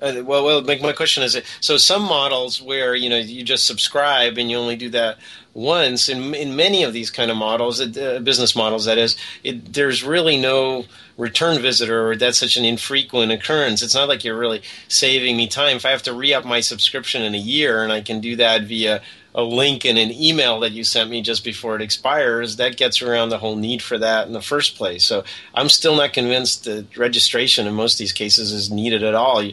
uh, 0.00 0.22
well, 0.24 0.44
well, 0.44 0.62
my, 0.62 0.78
my 0.78 0.92
question 0.92 1.22
is: 1.22 1.40
so 1.60 1.76
some 1.76 2.02
models 2.02 2.60
where 2.60 2.94
you 2.94 3.08
know 3.08 3.18
you 3.18 3.42
just 3.42 3.66
subscribe 3.66 4.38
and 4.38 4.50
you 4.50 4.56
only 4.56 4.76
do 4.76 4.88
that 4.90 5.18
once. 5.54 6.08
In 6.08 6.34
in 6.34 6.56
many 6.56 6.82
of 6.82 6.92
these 6.92 7.10
kind 7.10 7.30
of 7.30 7.36
models, 7.36 7.80
uh, 7.80 8.20
business 8.22 8.56
models, 8.56 8.84
that 8.86 8.98
is, 8.98 9.16
it, 9.44 9.72
there's 9.72 10.02
really 10.02 10.38
no 10.38 10.86
return 11.18 11.60
visitor, 11.60 12.08
or 12.08 12.16
that's 12.16 12.38
such 12.38 12.56
an 12.56 12.64
infrequent 12.64 13.30
occurrence. 13.30 13.82
It's 13.82 13.94
not 13.94 14.08
like 14.08 14.24
you're 14.24 14.38
really 14.38 14.62
saving 14.88 15.36
me 15.36 15.46
time. 15.46 15.76
If 15.76 15.84
I 15.84 15.90
have 15.90 16.02
to 16.04 16.14
re 16.14 16.32
up 16.32 16.44
my 16.44 16.60
subscription 16.60 17.22
in 17.22 17.34
a 17.34 17.38
year, 17.38 17.82
and 17.82 17.92
I 17.92 18.00
can 18.00 18.20
do 18.20 18.36
that 18.36 18.62
via 18.62 19.02
a 19.34 19.42
link 19.42 19.84
in 19.84 19.96
an 19.96 20.10
email 20.10 20.60
that 20.60 20.72
you 20.72 20.82
sent 20.82 21.10
me 21.10 21.22
just 21.22 21.44
before 21.44 21.76
it 21.76 21.82
expires, 21.82 22.56
that 22.56 22.76
gets 22.76 23.00
around 23.00 23.28
the 23.28 23.38
whole 23.38 23.56
need 23.56 23.80
for 23.82 23.96
that 23.98 24.26
in 24.26 24.32
the 24.32 24.42
first 24.42 24.76
place. 24.76 25.04
So 25.04 25.24
I'm 25.54 25.68
still 25.68 25.94
not 25.94 26.12
convinced 26.12 26.64
that 26.64 26.96
registration 26.96 27.66
in 27.66 27.74
most 27.74 27.94
of 27.94 27.98
these 27.98 28.12
cases 28.12 28.52
is 28.52 28.70
needed 28.70 29.04
at 29.04 29.14
all. 29.14 29.48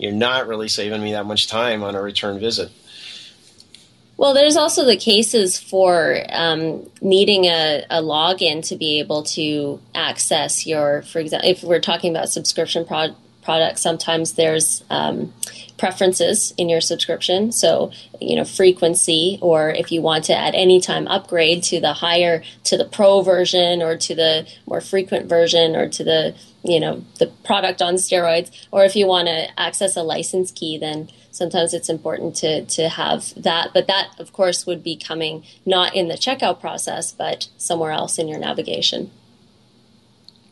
You, 0.00 0.08
you're 0.08 0.16
not 0.16 0.48
really 0.48 0.68
saving 0.68 1.02
me 1.02 1.12
that 1.12 1.26
much 1.26 1.46
time 1.46 1.82
on 1.82 1.94
a 1.94 2.02
return 2.02 2.40
visit. 2.40 2.70
Well, 4.16 4.34
there's 4.34 4.56
also 4.56 4.84
the 4.84 4.98
cases 4.98 5.58
for 5.58 6.20
um, 6.28 6.90
needing 7.00 7.46
a, 7.46 7.86
a, 7.88 8.02
login 8.02 8.62
to 8.68 8.76
be 8.76 8.98
able 9.00 9.22
to 9.22 9.80
access 9.94 10.66
your, 10.66 11.00
for 11.02 11.20
example, 11.20 11.48
if 11.48 11.62
we're 11.62 11.80
talking 11.80 12.10
about 12.14 12.28
subscription 12.28 12.84
pro- 12.84 13.16
products, 13.42 13.80
sometimes 13.80 14.34
there's 14.34 14.84
um, 14.90 15.32
preferences 15.78 16.52
in 16.58 16.68
your 16.68 16.82
subscription. 16.82 17.50
So, 17.50 17.92
you 18.20 18.36
know, 18.36 18.44
frequency, 18.44 19.38
or 19.40 19.70
if 19.70 19.90
you 19.90 20.02
want 20.02 20.24
to 20.24 20.36
at 20.36 20.54
any 20.54 20.80
time 20.80 21.08
upgrade 21.08 21.62
to 21.64 21.80
the 21.80 21.94
higher, 21.94 22.42
to 22.64 22.76
the 22.76 22.84
pro 22.84 23.22
version, 23.22 23.82
or 23.82 23.96
to 23.96 24.14
the 24.14 24.46
more 24.66 24.82
frequent 24.82 25.30
version, 25.30 25.74
or 25.74 25.88
to 25.88 26.04
the 26.04 26.34
you 26.62 26.80
know 26.80 27.04
the 27.18 27.26
product 27.44 27.80
on 27.80 27.94
steroids 27.94 28.50
or 28.70 28.84
if 28.84 28.94
you 28.94 29.06
want 29.06 29.28
to 29.28 29.60
access 29.60 29.96
a 29.96 30.02
license 30.02 30.50
key 30.50 30.76
then 30.76 31.08
sometimes 31.30 31.72
it's 31.72 31.88
important 31.88 32.34
to 32.34 32.64
to 32.66 32.88
have 32.88 33.32
that 33.42 33.70
but 33.72 33.86
that 33.86 34.08
of 34.18 34.32
course 34.32 34.66
would 34.66 34.82
be 34.82 34.96
coming 34.96 35.44
not 35.64 35.94
in 35.94 36.08
the 36.08 36.14
checkout 36.14 36.60
process 36.60 37.12
but 37.12 37.48
somewhere 37.56 37.92
else 37.92 38.18
in 38.18 38.28
your 38.28 38.38
navigation 38.38 39.10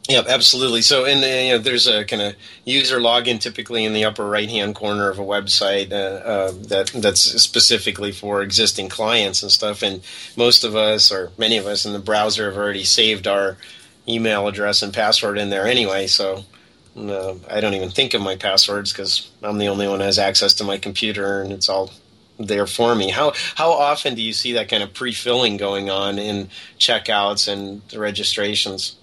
yeah, 0.09 0.23
absolutely. 0.27 0.81
So, 0.81 1.05
in 1.05 1.21
the, 1.21 1.29
you 1.29 1.53
know, 1.53 1.59
there's 1.59 1.87
a 1.87 2.03
kind 2.03 2.23
of 2.23 2.35
user 2.64 2.99
login 2.99 3.38
typically 3.38 3.85
in 3.85 3.92
the 3.92 4.07
upper 4.07 4.27
right 4.27 4.49
hand 4.49 4.75
corner 4.75 5.11
of 5.11 5.18
a 5.18 5.23
website 5.23 5.92
uh, 5.92 5.94
uh, 5.94 6.53
that 6.68 6.90
that's 6.94 7.21
specifically 7.21 8.11
for 8.11 8.40
existing 8.40 8.88
clients 8.88 9.42
and 9.42 9.53
stuff. 9.53 9.83
And 9.83 10.03
most 10.35 10.64
of 10.64 10.75
us, 10.75 11.12
or 11.12 11.31
many 11.37 11.59
of 11.59 11.66
us 11.66 11.85
in 11.85 11.92
the 11.92 11.99
browser, 11.99 12.49
have 12.49 12.57
already 12.57 12.85
saved 12.85 13.27
our 13.27 13.59
email 14.09 14.49
address 14.49 14.83
and 14.83 14.92
password 14.92 15.38
in 15.38 15.51
there 15.51 15.66
anyway. 15.66 16.07
So 16.07 16.44
uh, 16.97 17.35
I 17.51 17.61
don't 17.61 17.75
even 17.75 17.90
think 17.90 18.14
of 18.14 18.23
my 18.23 18.37
passwords 18.37 18.92
because 18.92 19.31
I'm 19.42 19.59
the 19.59 19.68
only 19.68 19.88
one 19.88 20.01
who 20.01 20.07
has 20.07 20.18
access 20.18 20.55
to 20.55 20.64
my 20.64 20.79
computer 20.79 21.42
and 21.42 21.53
it's 21.53 21.68
all 21.68 21.90
there 22.38 22.66
for 22.66 22.94
me. 22.94 23.11
How 23.11 23.33
how 23.57 23.73
often 23.73 24.14
do 24.14 24.23
you 24.23 24.33
see 24.33 24.53
that 24.53 24.68
kind 24.68 24.83
of 24.83 24.94
pre-filling 24.94 25.57
going 25.57 25.90
on 25.90 26.18
in 26.18 26.49
checkouts 26.79 27.49
and 27.49 27.83
registrations? 27.94 28.97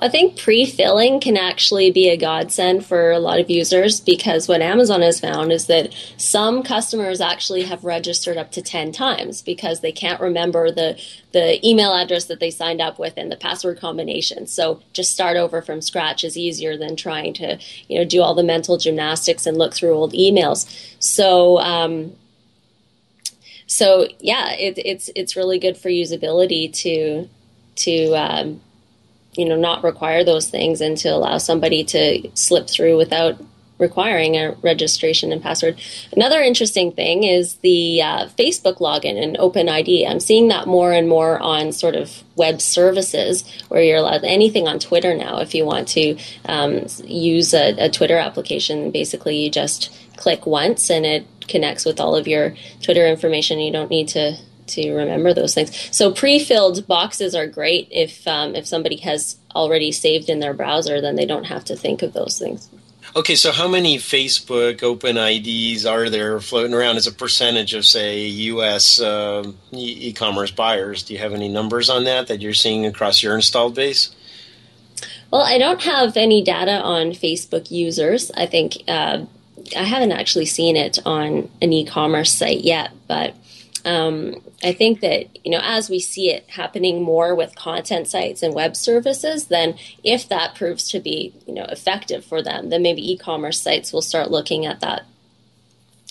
I 0.00 0.08
think 0.08 0.38
pre-filling 0.38 1.18
can 1.20 1.36
actually 1.36 1.90
be 1.90 2.08
a 2.08 2.16
godsend 2.16 2.86
for 2.86 3.10
a 3.10 3.18
lot 3.18 3.40
of 3.40 3.50
users 3.50 4.00
because 4.00 4.46
what 4.46 4.62
Amazon 4.62 5.02
has 5.02 5.18
found 5.18 5.50
is 5.50 5.66
that 5.66 5.92
some 6.16 6.62
customers 6.62 7.20
actually 7.20 7.62
have 7.64 7.84
registered 7.84 8.36
up 8.36 8.52
to 8.52 8.62
10 8.62 8.92
times 8.92 9.42
because 9.42 9.80
they 9.80 9.92
can't 9.92 10.20
remember 10.20 10.70
the 10.70 11.00
the 11.32 11.66
email 11.66 11.92
address 11.92 12.24
that 12.24 12.40
they 12.40 12.50
signed 12.50 12.80
up 12.80 12.98
with 12.98 13.14
and 13.16 13.30
the 13.30 13.36
password 13.36 13.78
combination. 13.78 14.46
So 14.46 14.80
just 14.92 15.12
start 15.12 15.36
over 15.36 15.60
from 15.60 15.82
scratch 15.82 16.24
is 16.24 16.38
easier 16.38 16.76
than 16.76 16.96
trying 16.96 17.34
to, 17.34 17.58
you 17.88 17.98
know, 17.98 18.04
do 18.04 18.22
all 18.22 18.34
the 18.34 18.42
mental 18.42 18.78
gymnastics 18.78 19.46
and 19.46 19.58
look 19.58 19.74
through 19.74 19.92
old 19.92 20.14
emails. 20.14 20.66
So 21.00 21.58
um, 21.58 22.12
so 23.66 24.08
yeah, 24.20 24.52
it, 24.52 24.78
it's 24.78 25.10
it's 25.14 25.36
really 25.36 25.58
good 25.58 25.76
for 25.76 25.90
usability 25.90 26.72
to 26.82 27.28
to 27.76 28.14
um, 28.14 28.60
you 29.38 29.48
know 29.48 29.56
not 29.56 29.84
require 29.84 30.24
those 30.24 30.50
things 30.50 30.80
and 30.80 30.98
to 30.98 31.08
allow 31.08 31.38
somebody 31.38 31.84
to 31.84 32.28
slip 32.34 32.68
through 32.68 32.96
without 32.96 33.40
requiring 33.78 34.34
a 34.34 34.52
registration 34.62 35.30
and 35.30 35.40
password. 35.40 35.80
Another 36.12 36.40
interesting 36.42 36.90
thing 36.90 37.22
is 37.22 37.54
the 37.58 38.02
uh, 38.02 38.26
Facebook 38.36 38.78
login 38.78 39.22
and 39.22 39.38
OpenID. 39.38 40.08
I'm 40.08 40.18
seeing 40.18 40.48
that 40.48 40.66
more 40.66 40.92
and 40.92 41.08
more 41.08 41.38
on 41.38 41.70
sort 41.70 41.94
of 41.94 42.24
web 42.34 42.60
services 42.60 43.48
where 43.68 43.80
you're 43.80 43.98
allowed 43.98 44.24
anything 44.24 44.66
on 44.66 44.80
Twitter 44.80 45.14
now. 45.14 45.38
If 45.38 45.54
you 45.54 45.64
want 45.64 45.86
to 45.88 46.18
um, 46.46 46.86
use 47.04 47.54
a, 47.54 47.76
a 47.78 47.88
Twitter 47.88 48.18
application, 48.18 48.90
basically 48.90 49.36
you 49.36 49.50
just 49.50 49.96
click 50.16 50.44
once 50.44 50.90
and 50.90 51.06
it 51.06 51.24
connects 51.46 51.84
with 51.84 52.00
all 52.00 52.16
of 52.16 52.26
your 52.26 52.54
Twitter 52.82 53.06
information. 53.06 53.60
You 53.60 53.72
don't 53.72 53.90
need 53.90 54.08
to 54.08 54.36
to 54.68 54.92
remember 54.92 55.34
those 55.34 55.54
things. 55.54 55.88
So 55.94 56.12
pre-filled 56.12 56.86
boxes 56.86 57.34
are 57.34 57.46
great 57.46 57.88
if 57.90 58.26
um, 58.26 58.54
if 58.54 58.66
somebody 58.66 58.96
has 58.96 59.36
already 59.54 59.92
saved 59.92 60.28
in 60.28 60.40
their 60.40 60.54
browser, 60.54 61.00
then 61.00 61.16
they 61.16 61.26
don't 61.26 61.44
have 61.44 61.64
to 61.66 61.76
think 61.76 62.02
of 62.02 62.12
those 62.12 62.38
things. 62.38 62.68
Okay, 63.16 63.36
so 63.36 63.52
how 63.52 63.66
many 63.66 63.96
Facebook 63.96 64.82
Open 64.82 65.16
IDs 65.16 65.86
are 65.86 66.10
there 66.10 66.40
floating 66.40 66.74
around 66.74 66.96
as 66.98 67.06
a 67.06 67.12
percentage 67.12 67.72
of, 67.72 67.86
say, 67.86 68.26
U.S. 68.26 69.00
Uh, 69.00 69.50
e- 69.72 70.12
commerce 70.12 70.50
buyers? 70.50 71.02
Do 71.02 71.14
you 71.14 71.20
have 71.20 71.32
any 71.32 71.48
numbers 71.48 71.88
on 71.88 72.04
that 72.04 72.26
that 72.26 72.42
you're 72.42 72.52
seeing 72.52 72.84
across 72.84 73.22
your 73.22 73.34
installed 73.34 73.74
base? 73.74 74.14
Well, 75.30 75.40
I 75.40 75.58
don't 75.58 75.82
have 75.82 76.16
any 76.16 76.42
data 76.42 76.80
on 76.82 77.12
Facebook 77.12 77.70
users. 77.70 78.30
I 78.32 78.44
think 78.44 78.76
uh, 78.86 79.24
I 79.76 79.84
haven't 79.84 80.12
actually 80.12 80.46
seen 80.46 80.76
it 80.76 80.98
on 81.04 81.50
an 81.60 81.72
e-commerce 81.72 82.32
site 82.32 82.60
yet, 82.60 82.92
but 83.06 83.34
um, 83.84 84.42
I 84.62 84.72
think 84.72 85.00
that 85.00 85.44
you 85.44 85.50
know 85.50 85.60
as 85.62 85.88
we 85.90 86.00
see 86.00 86.30
it 86.30 86.48
happening 86.48 87.02
more 87.02 87.34
with 87.34 87.54
content 87.54 88.08
sites 88.08 88.42
and 88.42 88.54
web 88.54 88.76
services, 88.76 89.46
then 89.46 89.76
if 90.02 90.28
that 90.28 90.54
proves 90.54 90.88
to 90.90 91.00
be 91.00 91.32
you 91.46 91.54
know 91.54 91.64
effective 91.64 92.24
for 92.24 92.42
them, 92.42 92.70
then 92.70 92.82
maybe 92.82 93.12
e-commerce 93.12 93.60
sites 93.60 93.92
will 93.92 94.02
start 94.02 94.30
looking 94.30 94.66
at 94.66 94.80
that. 94.80 95.06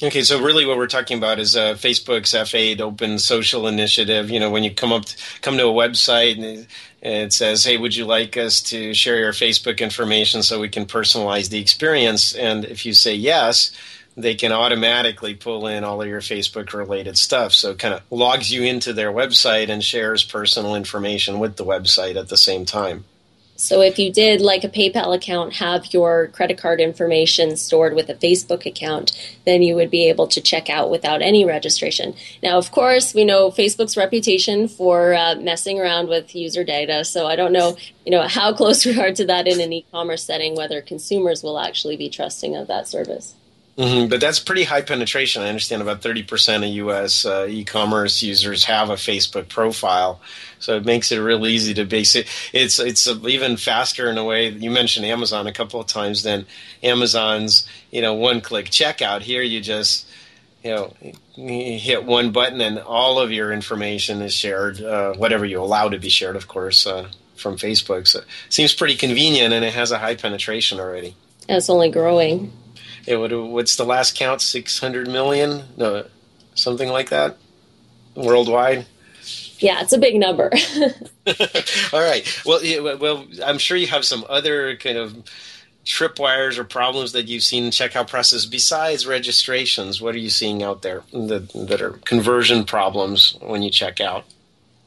Okay, 0.04 0.22
so 0.22 0.40
really, 0.40 0.64
what 0.64 0.78
we're 0.78 0.86
talking 0.86 1.18
about 1.18 1.40
is 1.40 1.56
uh, 1.56 1.74
Facebook's 1.74 2.32
F8 2.32 2.80
Open 2.82 3.18
Social 3.18 3.68
Initiative. 3.68 4.30
You 4.30 4.40
know, 4.40 4.52
when 4.52 4.64
you 4.64 4.72
come 4.72 4.94
up, 4.94 5.06
to, 5.06 5.18
come 5.42 5.58
to 5.58 5.66
a 5.66 5.74
website 5.74 6.38
and 6.38 6.68
it 7.02 7.34
says, 7.34 7.64
"Hey, 7.64 7.78
would 7.78 7.96
you 7.96 8.06
like 8.06 8.38
us 8.38 8.62
to 8.64 8.94
share 8.94 9.18
your 9.18 9.34
Facebook 9.34 9.80
information 9.80 10.44
so 10.44 10.60
we 10.60 10.70
can 10.70 10.86
personalize 10.86 11.50
the 11.50 11.60
experience?" 11.60 12.36
And 12.36 12.64
if 12.64 12.86
you 12.86 12.94
say 12.94 13.16
yes, 13.16 13.72
they 14.18 14.34
can 14.34 14.52
automatically 14.52 15.36
pull 15.36 15.68
in 15.68 15.84
all 15.84 16.02
of 16.02 16.08
your 16.08 16.22
Facebook 16.22 16.74
related 16.74 17.18
stuff. 17.18 17.54
So 17.54 17.72
it 17.72 17.80
kind 17.80 17.94
of 17.94 18.02
logs 18.10 18.52
you 18.52 18.64
into 18.64 18.92
their 18.92 19.12
website 19.12 19.70
and 19.70 19.84
shares 19.84 20.24
personal 20.24 20.76
information 20.76 21.38
with 21.38 21.56
the 21.56 21.64
website 21.64 22.16
at 22.16 22.28
the 22.28 22.38
same 22.38 22.66
time. 22.66 23.06
So 23.60 23.82
if 23.82 23.98
you 23.98 24.12
did, 24.12 24.40
like 24.40 24.64
a 24.64 24.70
PayPal 24.70 25.16
account, 25.16 25.54
have 25.54 25.92
your 25.92 26.28
credit 26.28 26.60
card 26.60 26.80
information 26.80 27.58
stored 27.58 27.96
with 27.96 28.08
a 28.08 28.14
Facebook 28.14 28.68
account, 28.68 29.12
then 29.46 29.64
you 29.64 29.74
would 29.74 29.90
be 29.90 30.10
able 30.10 30.28
to 30.28 30.42
check 30.42 30.70
out 30.70 30.92
without 30.92 31.24
any 31.24 31.44
registration. 31.44 32.14
Now, 32.44 32.60
of 32.60 32.72
course, 32.72 33.16
we 33.16 33.26
know 33.26 33.50
Facebook's 33.50 33.98
reputation 33.98 34.68
for 34.68 35.16
uh, 35.16 35.36
messing 35.36 35.80
around 35.80 36.08
with 36.08 36.36
user 36.36 36.64
data. 36.64 37.04
So 37.04 37.26
I 37.26 37.36
don't 37.36 37.52
know, 37.52 37.78
you 38.06 38.12
know, 38.12 38.28
how 38.28 38.54
close 38.58 38.86
we 38.86 39.00
are 39.00 39.12
to 39.12 39.26
that 39.26 39.48
in 39.48 39.60
an 39.60 39.74
e-commerce 39.74 40.24
setting, 40.24 40.56
whether 40.56 40.80
consumers 40.82 41.42
will 41.42 41.60
actually 41.60 41.98
be 41.98 42.10
trusting 42.10 42.56
of 42.56 42.68
that 42.68 42.88
service. 42.88 43.34
Mm-hmm, 43.78 44.10
but 44.10 44.20
that's 44.20 44.40
pretty 44.40 44.64
high 44.64 44.82
penetration. 44.82 45.44
I 45.44 45.50
understand 45.50 45.84
about 45.84 46.02
30% 46.02 46.68
of 46.68 46.76
U.S. 46.76 47.28
Uh, 47.28 47.46
e-commerce 47.48 48.24
users 48.24 48.64
have 48.64 48.90
a 48.90 48.96
Facebook 48.96 49.50
profile, 49.50 50.20
so 50.58 50.78
it 50.78 50.86
makes 50.86 51.12
it 51.12 51.20
real 51.20 51.46
easy 51.46 51.76
to 51.76 51.86
base 51.86 52.16
it. 52.16 52.28
It's 52.54 52.80
it's 52.80 53.08
even 53.08 53.56
faster 53.56 54.10
in 54.10 54.18
a 54.18 54.24
way. 54.24 54.50
You 54.50 54.72
mentioned 54.72 55.06
Amazon 55.06 55.46
a 55.46 55.54
couple 55.54 55.80
of 55.80 55.86
times. 55.86 56.24
Than 56.24 56.48
Amazon's 56.82 57.68
you 57.92 58.02
know 58.02 58.16
one-click 58.16 58.66
checkout. 58.72 59.22
Here 59.22 59.44
you 59.44 59.62
just 59.62 60.10
you 60.64 60.72
know 60.72 60.94
you 61.36 61.78
hit 61.78 62.04
one 62.04 62.32
button 62.32 62.62
and 62.62 62.80
all 62.80 63.20
of 63.20 63.32
your 63.32 63.54
information 63.54 64.24
is 64.24 64.34
shared, 64.34 64.82
uh, 64.82 65.14
whatever 65.14 65.46
you 65.46 65.62
allow 65.62 65.88
to 65.88 66.00
be 66.00 66.10
shared, 66.10 66.36
of 66.36 66.48
course, 66.48 66.88
uh, 66.88 67.10
from 67.36 67.58
Facebook. 67.58 68.08
So 68.08 68.20
it 68.22 68.26
seems 68.50 68.74
pretty 68.74 68.96
convenient, 68.96 69.54
and 69.54 69.64
it 69.64 69.74
has 69.76 69.92
a 69.92 70.00
high 70.00 70.16
penetration 70.16 70.80
already. 70.80 71.16
And 71.48 71.58
it's 71.58 71.70
only 71.70 71.92
growing 71.92 72.52
it 73.08 73.18
would 73.18 73.32
what's 73.32 73.76
the 73.76 73.86
last 73.86 74.16
count? 74.16 74.42
600 74.42 75.08
million? 75.08 75.64
No 75.78 76.06
something 76.56 76.90
like 76.90 77.10
that? 77.10 77.38
Worldwide? 78.16 78.86
Yeah 79.60 79.82
it's 79.82 79.94
a 79.94 79.98
big 79.98 80.16
number. 80.16 80.52
All 81.94 82.02
right. 82.02 82.42
Well 82.46 82.98
well 83.00 83.28
i'm 83.46 83.58
sure 83.58 83.78
you 83.78 83.88
have 83.88 84.06
some 84.06 84.26
other 84.30 84.76
kind 84.78 84.98
of 84.98 85.24
tripwires 85.88 86.58
or 86.58 86.66
problems 86.66 87.14
that 87.14 87.30
you've 87.30 87.44
seen 87.44 87.64
in 87.64 87.72
checkout 87.72 88.10
process 88.10 88.46
besides 88.46 89.08
registrations. 89.08 90.02
What 90.02 90.16
are 90.16 90.20
you 90.20 90.30
seeing 90.30 90.62
out 90.62 90.82
there 90.82 91.04
that, 91.14 91.50
that 91.54 91.82
are 91.82 91.92
conversion 92.04 92.66
problems 92.66 93.38
when 93.42 93.62
you 93.64 93.70
check 93.70 94.02
out 94.02 94.26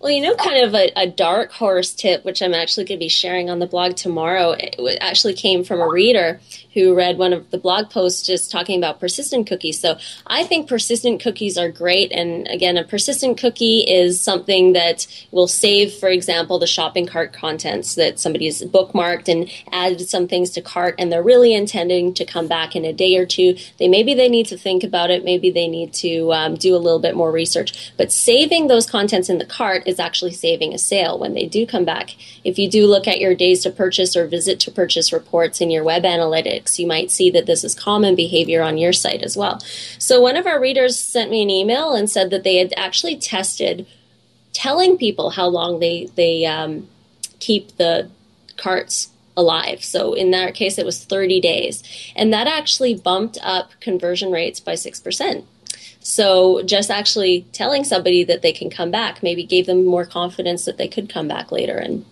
well, 0.01 0.11
you 0.11 0.23
know, 0.23 0.35
kind 0.35 0.65
of 0.65 0.75
a, 0.75 0.91
a, 0.97 1.07
dark 1.07 1.53
horse 1.53 1.93
tip, 1.93 2.25
which 2.25 2.41
I'm 2.41 2.55
actually 2.55 2.87
going 2.87 2.99
to 2.99 3.05
be 3.05 3.11
sharing 3.11 3.51
on 3.51 3.59
the 3.59 3.67
blog 3.67 3.97
tomorrow, 3.97 4.53
it 4.53 4.97
actually 4.99 5.35
came 5.35 5.63
from 5.63 5.81
a 5.81 5.89
reader 5.89 6.41
who 6.73 6.95
read 6.95 7.19
one 7.19 7.35
of 7.35 7.51
the 7.51 7.59
blog 7.59 7.91
posts 7.91 8.27
just 8.27 8.51
talking 8.51 8.79
about 8.79 9.01
persistent 9.01 9.47
cookies. 9.47 9.79
So 9.79 9.99
I 10.27 10.45
think 10.45 10.69
persistent 10.69 11.21
cookies 11.21 11.59
are 11.59 11.69
great. 11.69 12.13
And 12.13 12.49
again, 12.49 12.79
a 12.79 12.85
persistent 12.85 13.39
cookie 13.39 13.81
is 13.81 14.21
something 14.21 14.73
that 14.73 15.07
will 15.33 15.49
save, 15.49 15.93
for 15.93 16.09
example, 16.09 16.59
the 16.59 16.67
shopping 16.67 17.07
cart 17.07 17.35
contents 17.35 17.97
that 17.97 18.19
somebody's 18.19 18.63
bookmarked 18.63 19.29
and 19.29 19.51
added 19.73 20.01
some 20.09 20.29
things 20.29 20.51
to 20.51 20.63
cart, 20.63 20.95
and 20.99 21.13
they're 21.13 21.23
really 21.23 21.53
intending 21.53 22.15
to 22.15 22.25
come 22.25 22.47
back 22.47 22.75
in 22.75 22.85
a 22.85 22.93
day 22.93 23.17
or 23.17 23.27
two. 23.27 23.57
They 23.79 23.89
maybe 23.89 24.15
they 24.15 24.29
need 24.29 24.47
to 24.47 24.57
think 24.57 24.83
about 24.83 25.11
it, 25.11 25.25
maybe 25.25 25.51
they 25.51 25.69
need 25.69 25.93
to 25.95 26.33
um, 26.33 26.55
do 26.55 26.75
a 26.75 26.79
little 26.79 27.01
bit 27.01 27.17
more 27.17 27.33
research. 27.33 27.93
But 27.97 28.13
saving 28.13 28.69
those 28.69 28.89
contents 28.89 29.29
in 29.29 29.39
the 29.39 29.45
cart 29.45 29.83
is 29.91 30.01
actually 30.01 30.33
saving 30.33 30.73
a 30.73 30.79
sale 30.79 31.19
when 31.19 31.35
they 31.35 31.47
do 31.47 31.67
come 31.67 31.85
back. 31.85 32.17
If 32.45 32.59
you 32.59 32.71
do 32.71 32.87
look 32.87 33.07
at 33.07 33.21
your 33.21 33.35
days 33.35 33.63
to 33.65 33.71
purchase 33.71 34.17
or 34.17 34.27
visit 34.27 34.59
to 34.61 34.71
purchase 34.71 35.13
reports 35.13 35.61
in 35.61 35.71
your 35.71 35.85
web 35.85 36.05
analytics 36.05 36.79
you 36.79 36.87
might 36.87 37.11
see 37.11 37.31
that 37.31 37.47
this 37.47 37.65
is 37.65 37.75
common 37.75 38.15
behavior 38.15 38.63
on 38.63 38.79
your 38.79 38.93
site 38.93 39.23
as 39.23 39.37
well. 39.37 39.61
So 39.99 40.21
one 40.21 40.37
of 40.37 40.47
our 40.47 40.61
readers 40.61 40.99
sent 40.99 41.31
me 41.31 41.43
an 41.43 41.51
email 41.51 41.95
and 41.95 42.09
said 42.09 42.31
that 42.31 42.45
they 42.45 42.57
had 42.57 42.73
actually 42.77 43.17
tested 43.17 43.87
telling 44.53 44.97
people 44.97 45.31
how 45.31 45.47
long 45.47 45.81
they 45.81 46.07
they 46.15 46.47
um, 46.47 46.89
keep 47.39 47.77
the 47.77 48.11
carts 48.57 49.11
alive. 49.37 49.83
So 49.83 50.13
in 50.15 50.31
that 50.33 50.55
case, 50.55 50.79
it 50.79 50.85
was 50.85 51.05
30 51.05 51.41
days, 51.41 51.83
and 52.17 52.33
that 52.33 52.47
actually 52.47 52.95
bumped 52.95 53.39
up 53.43 53.71
conversion 53.81 54.31
rates 54.31 54.61
by 54.61 54.75
six 54.75 55.01
percent. 55.01 55.47
So 56.01 56.63
just 56.63 56.91
actually 56.91 57.47
telling 57.53 57.85
somebody 57.85 58.25
that 58.25 58.43
they 58.43 58.53
can 58.53 58.71
come 58.71 58.91
back 58.91 59.23
maybe 59.23 59.45
gave 59.45 59.67
them 59.67 59.85
more 59.85 60.07
confidence 60.07 60.65
that 60.65 60.79
they 60.79 60.89
could 60.89 61.11
come 61.11 61.29
back 61.29 61.53
later 61.53 61.77
and 61.77 62.05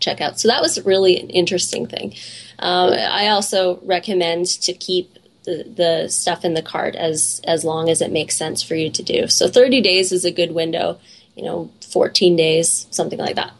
check 0.00 0.20
out. 0.20 0.40
So 0.40 0.48
that 0.48 0.62
was 0.62 0.82
really 0.84 1.18
an 1.20 1.30
interesting 1.30 1.86
thing. 1.86 2.14
Um, 2.58 2.92
I 2.92 3.28
also 3.28 3.80
recommend 3.82 4.46
to 4.62 4.72
keep 4.72 5.18
the, 5.44 5.64
the 5.64 6.08
stuff 6.08 6.44
in 6.44 6.54
the 6.54 6.62
cart 6.62 6.94
as 6.94 7.40
as 7.44 7.64
long 7.64 7.88
as 7.88 8.00
it 8.00 8.12
makes 8.12 8.36
sense 8.36 8.62
for 8.62 8.74
you 8.74 8.90
to 8.90 9.02
do. 9.02 9.26
So 9.26 9.48
30 9.48 9.80
days 9.80 10.12
is 10.12 10.24
a 10.24 10.30
good 10.30 10.52
window. 10.52 10.98
You 11.34 11.44
know, 11.44 11.70
14 11.90 12.36
days, 12.36 12.86
something 12.90 13.18
like 13.18 13.36
that. 13.36 13.52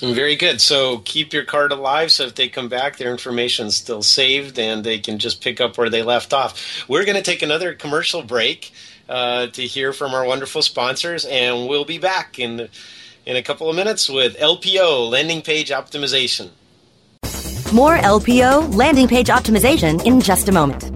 Very 0.00 0.36
good. 0.36 0.60
So 0.60 0.98
keep 0.98 1.32
your 1.32 1.44
card 1.44 1.72
alive 1.72 2.12
so 2.12 2.24
if 2.24 2.34
they 2.34 2.48
come 2.48 2.68
back, 2.68 2.98
their 2.98 3.10
information 3.10 3.66
is 3.66 3.76
still 3.76 4.02
saved 4.02 4.58
and 4.58 4.84
they 4.84 4.98
can 4.98 5.18
just 5.18 5.42
pick 5.42 5.60
up 5.60 5.78
where 5.78 5.88
they 5.88 6.02
left 6.02 6.34
off. 6.34 6.86
We're 6.86 7.04
going 7.04 7.16
to 7.16 7.22
take 7.22 7.42
another 7.42 7.72
commercial 7.72 8.22
break 8.22 8.72
uh, 9.08 9.46
to 9.48 9.62
hear 9.62 9.92
from 9.92 10.14
our 10.14 10.24
wonderful 10.24 10.62
sponsors, 10.62 11.24
and 11.24 11.68
we'll 11.68 11.84
be 11.84 11.98
back 11.98 12.38
in, 12.38 12.68
in 13.24 13.36
a 13.36 13.42
couple 13.42 13.68
of 13.68 13.76
minutes 13.76 14.08
with 14.08 14.36
LPO, 14.38 15.10
Landing 15.10 15.42
Page 15.42 15.70
Optimization. 15.70 16.50
More 17.72 17.96
LPO 17.96 18.76
landing 18.76 19.08
page 19.08 19.26
optimization 19.26 20.04
in 20.06 20.20
just 20.20 20.48
a 20.48 20.52
moment. 20.52 20.95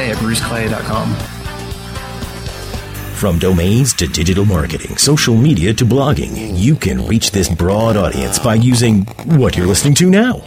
today 0.00 0.10
at 0.10 0.16
bruceclay.com. 0.18 1.14
From 3.14 3.38
domains 3.38 3.92
to 3.94 4.06
digital 4.06 4.46
marketing, 4.46 4.96
social 4.96 5.36
media 5.36 5.74
to 5.74 5.84
blogging, 5.84 6.58
you 6.58 6.74
can 6.74 7.06
reach 7.06 7.32
this 7.32 7.50
broad 7.50 7.96
audience 7.96 8.38
by 8.38 8.54
using 8.54 9.04
what 9.36 9.56
you're 9.56 9.66
listening 9.66 9.94
to 9.96 10.08
now. 10.08 10.42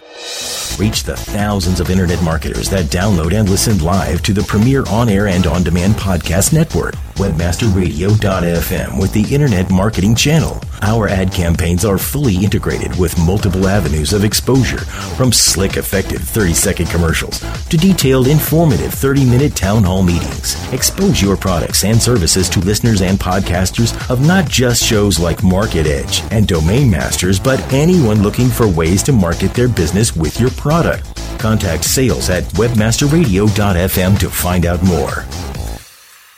Reach 0.79 1.03
the 1.03 1.15
thousands 1.15 1.79
of 1.79 1.91
internet 1.91 2.23
marketers 2.23 2.71
that 2.71 2.85
download 2.85 3.31
and 3.33 3.47
listen 3.47 3.77
live 3.77 4.23
to 4.23 4.33
the 4.33 4.41
premier 4.41 4.83
on-air 4.87 5.27
and 5.27 5.45
on-demand 5.45 5.93
podcast 5.95 6.51
network, 6.51 6.95
webmasterradio.fm 7.15 8.99
with 8.99 9.13
the 9.13 9.33
Internet 9.33 9.71
Marketing 9.71 10.15
Channel. 10.15 10.61
Our 10.81 11.07
ad 11.07 11.31
campaigns 11.31 11.85
are 11.85 11.97
fully 11.97 12.35
integrated 12.35 12.97
with 12.99 13.17
multiple 13.19 13.67
avenues 13.67 14.11
of 14.13 14.23
exposure, 14.23 14.79
from 15.15 15.31
slick, 15.31 15.77
effective 15.77 16.21
30-second 16.21 16.87
commercials 16.87 17.39
to 17.69 17.77
detailed, 17.77 18.27
informative 18.27 18.91
30-minute 18.91 19.55
town 19.55 19.83
hall 19.83 20.03
meetings. 20.03 20.55
Expose 20.73 21.21
your 21.21 21.37
products 21.37 21.83
and 21.83 22.01
services 22.01 22.49
to 22.49 22.59
listeners 22.59 23.01
and 23.01 23.17
podcasters 23.17 23.93
of 24.09 24.25
not 24.25 24.47
just 24.49 24.83
shows 24.83 25.19
like 25.19 25.43
Market 25.43 25.87
Edge 25.87 26.21
and 26.31 26.47
Domain 26.47 26.89
Masters, 26.89 27.39
but 27.39 27.61
anyone 27.71 28.21
looking 28.21 28.49
for 28.49 28.67
ways 28.67 29.03
to 29.03 29.13
market 29.13 29.53
their 29.53 29.69
business 29.69 30.15
with 30.15 30.39
your 30.39 30.51
product. 30.51 31.05
Contact 31.39 31.83
sales 31.83 32.29
at 32.29 32.43
webmasterradio.fm 32.53 34.19
to 34.19 34.29
find 34.29 34.65
out 34.65 34.83
more. 34.83 35.25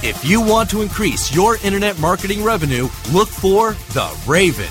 If 0.00 0.24
you 0.24 0.40
want 0.40 0.70
to 0.70 0.82
increase 0.82 1.34
your 1.34 1.56
internet 1.64 1.98
marketing 1.98 2.44
revenue, 2.44 2.88
look 3.10 3.28
for 3.28 3.72
The 3.94 4.16
Raven. 4.28 4.68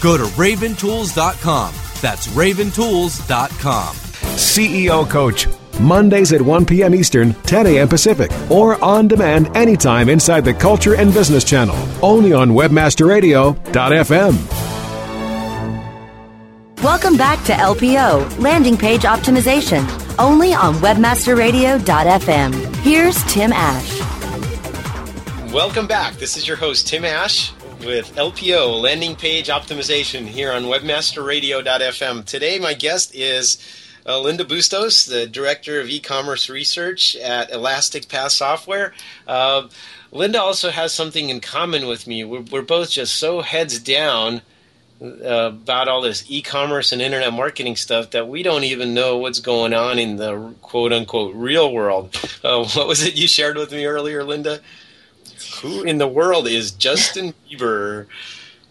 Go 0.00 0.16
to 0.16 0.22
raventools.com. 0.36 1.74
That's 2.00 2.28
raventools.com. 2.28 3.96
CEO 4.36 5.10
Coach, 5.10 5.48
Mondays 5.80 6.32
at 6.32 6.40
1 6.40 6.66
p.m. 6.66 6.94
Eastern, 6.94 7.34
10 7.42 7.66
a.m. 7.66 7.88
Pacific, 7.88 8.30
or 8.48 8.82
on 8.84 9.08
demand 9.08 9.48
anytime 9.56 10.08
inside 10.08 10.44
the 10.44 10.54
Culture 10.54 10.94
and 10.94 11.12
Business 11.12 11.42
Channel, 11.42 11.76
only 12.00 12.32
on 12.32 12.50
WebmasterRadio.fm. 12.50 14.62
Welcome 16.82 17.16
back 17.16 17.42
to 17.46 17.52
LPO, 17.54 18.38
Landing 18.38 18.76
Page 18.76 19.02
Optimization, 19.02 19.84
only 20.18 20.54
on 20.54 20.74
WebmasterRadio.fm. 20.74 22.76
Here's 22.76 23.22
Tim 23.24 23.52
Ash. 23.52 24.00
Welcome 25.52 25.86
back. 25.86 26.14
This 26.14 26.36
is 26.36 26.48
your 26.48 26.56
host, 26.56 26.88
Tim 26.88 27.04
Ash, 27.04 27.52
with 27.80 28.14
LPO, 28.16 28.80
Landing 28.80 29.16
Page 29.16 29.48
Optimization, 29.48 30.26
here 30.26 30.52
on 30.52 30.64
WebmasterRadio.fm. 30.64 32.24
Today, 32.24 32.58
my 32.58 32.74
guest 32.74 33.14
is 33.14 33.58
uh, 34.06 34.20
Linda 34.20 34.44
Bustos, 34.44 35.06
the 35.06 35.26
Director 35.26 35.80
of 35.80 35.88
E-Commerce 35.88 36.50
Research 36.50 37.16
at 37.16 37.50
Elastic 37.50 38.08
Path 38.08 38.32
Software. 38.32 38.92
Uh, 39.26 39.68
Linda 40.12 40.40
also 40.40 40.70
has 40.70 40.92
something 40.92 41.30
in 41.30 41.40
common 41.40 41.86
with 41.86 42.06
me. 42.06 42.24
We're, 42.24 42.42
we're 42.42 42.62
both 42.62 42.90
just 42.90 43.16
so 43.16 43.40
heads 43.40 43.78
down 43.78 44.42
uh, 45.04 45.50
about 45.52 45.88
all 45.88 46.00
this 46.00 46.24
e-commerce 46.28 46.92
and 46.92 47.02
internet 47.02 47.32
marketing 47.32 47.76
stuff 47.76 48.10
that 48.10 48.28
we 48.28 48.42
don't 48.42 48.64
even 48.64 48.94
know 48.94 49.18
what's 49.18 49.40
going 49.40 49.74
on 49.74 49.98
in 49.98 50.16
the 50.16 50.54
quote 50.62 50.92
unquote 50.92 51.34
real 51.34 51.72
world. 51.72 52.16
Uh, 52.42 52.64
what 52.74 52.86
was 52.86 53.04
it 53.04 53.14
you 53.14 53.26
shared 53.28 53.56
with 53.56 53.72
me 53.72 53.84
earlier, 53.86 54.24
Linda? 54.24 54.60
Who 55.60 55.82
in 55.82 55.98
the 55.98 56.08
world 56.08 56.48
is 56.48 56.70
Justin 56.70 57.34
Bieber? 57.50 58.06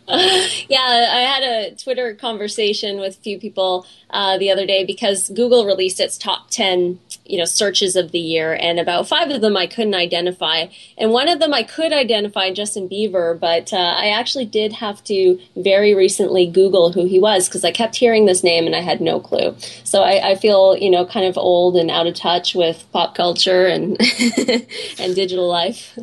yeah, 0.70 1.10
I 1.14 1.22
had 1.22 1.44
a 1.44 1.76
Twitter 1.76 2.14
conversation 2.14 3.00
with 3.00 3.18
a 3.18 3.22
few 3.22 3.40
people 3.40 3.86
uh, 4.10 4.38
the 4.38 4.52
other 4.52 4.66
day 4.66 4.86
because 4.86 5.30
Google 5.30 5.66
released 5.66 6.00
its 6.00 6.18
top 6.18 6.50
10 6.50 7.00
you 7.26 7.38
know 7.38 7.46
searches 7.46 7.96
of 7.96 8.12
the 8.12 8.20
year 8.20 8.54
and 8.54 8.80
about 8.80 9.08
five 9.08 9.30
of 9.30 9.42
them 9.42 9.56
i 9.56 9.68
couldn't 9.68 9.96
identify. 9.96 10.66
And 10.98 11.12
one 11.12 11.30
of 11.30 11.40
them 11.40 11.54
i 11.54 11.64
could 11.64 11.94
identify 11.94 12.52
justin 12.52 12.90
bieber 12.90 13.40
but 13.40 13.72
uh, 13.74 13.78
i 13.78 14.10
actually 14.10 14.46
did 14.46 14.74
have 14.74 15.04
to 15.06 15.40
very 15.56 15.96
recently 15.96 16.46
google 16.46 16.92
who 16.92 17.06
he 17.06 17.20
was 17.20 17.48
because 17.48 17.64
i 17.64 17.72
kept 17.72 17.96
hearing 17.96 18.26
this 18.26 18.44
name 18.44 18.66
and 18.66 18.76
i 18.76 18.82
had 18.82 19.02
no 19.02 19.20
clue. 19.20 19.56
So 19.84 20.02
I, 20.04 20.32
I, 20.32 20.36
feel 20.36 20.76
you 20.78 20.90
know 20.90 21.06
kind 21.06 21.26
of 21.26 21.38
old 21.38 21.76
and 21.78 21.90
out 21.90 22.08
of 22.08 22.16
touch 22.16 22.56
with 22.56 22.86
pop 22.92 23.16
culture 23.16 23.66
and 23.66 23.92
and 25.00 25.16
digital 25.16 25.48
life. 25.48 25.98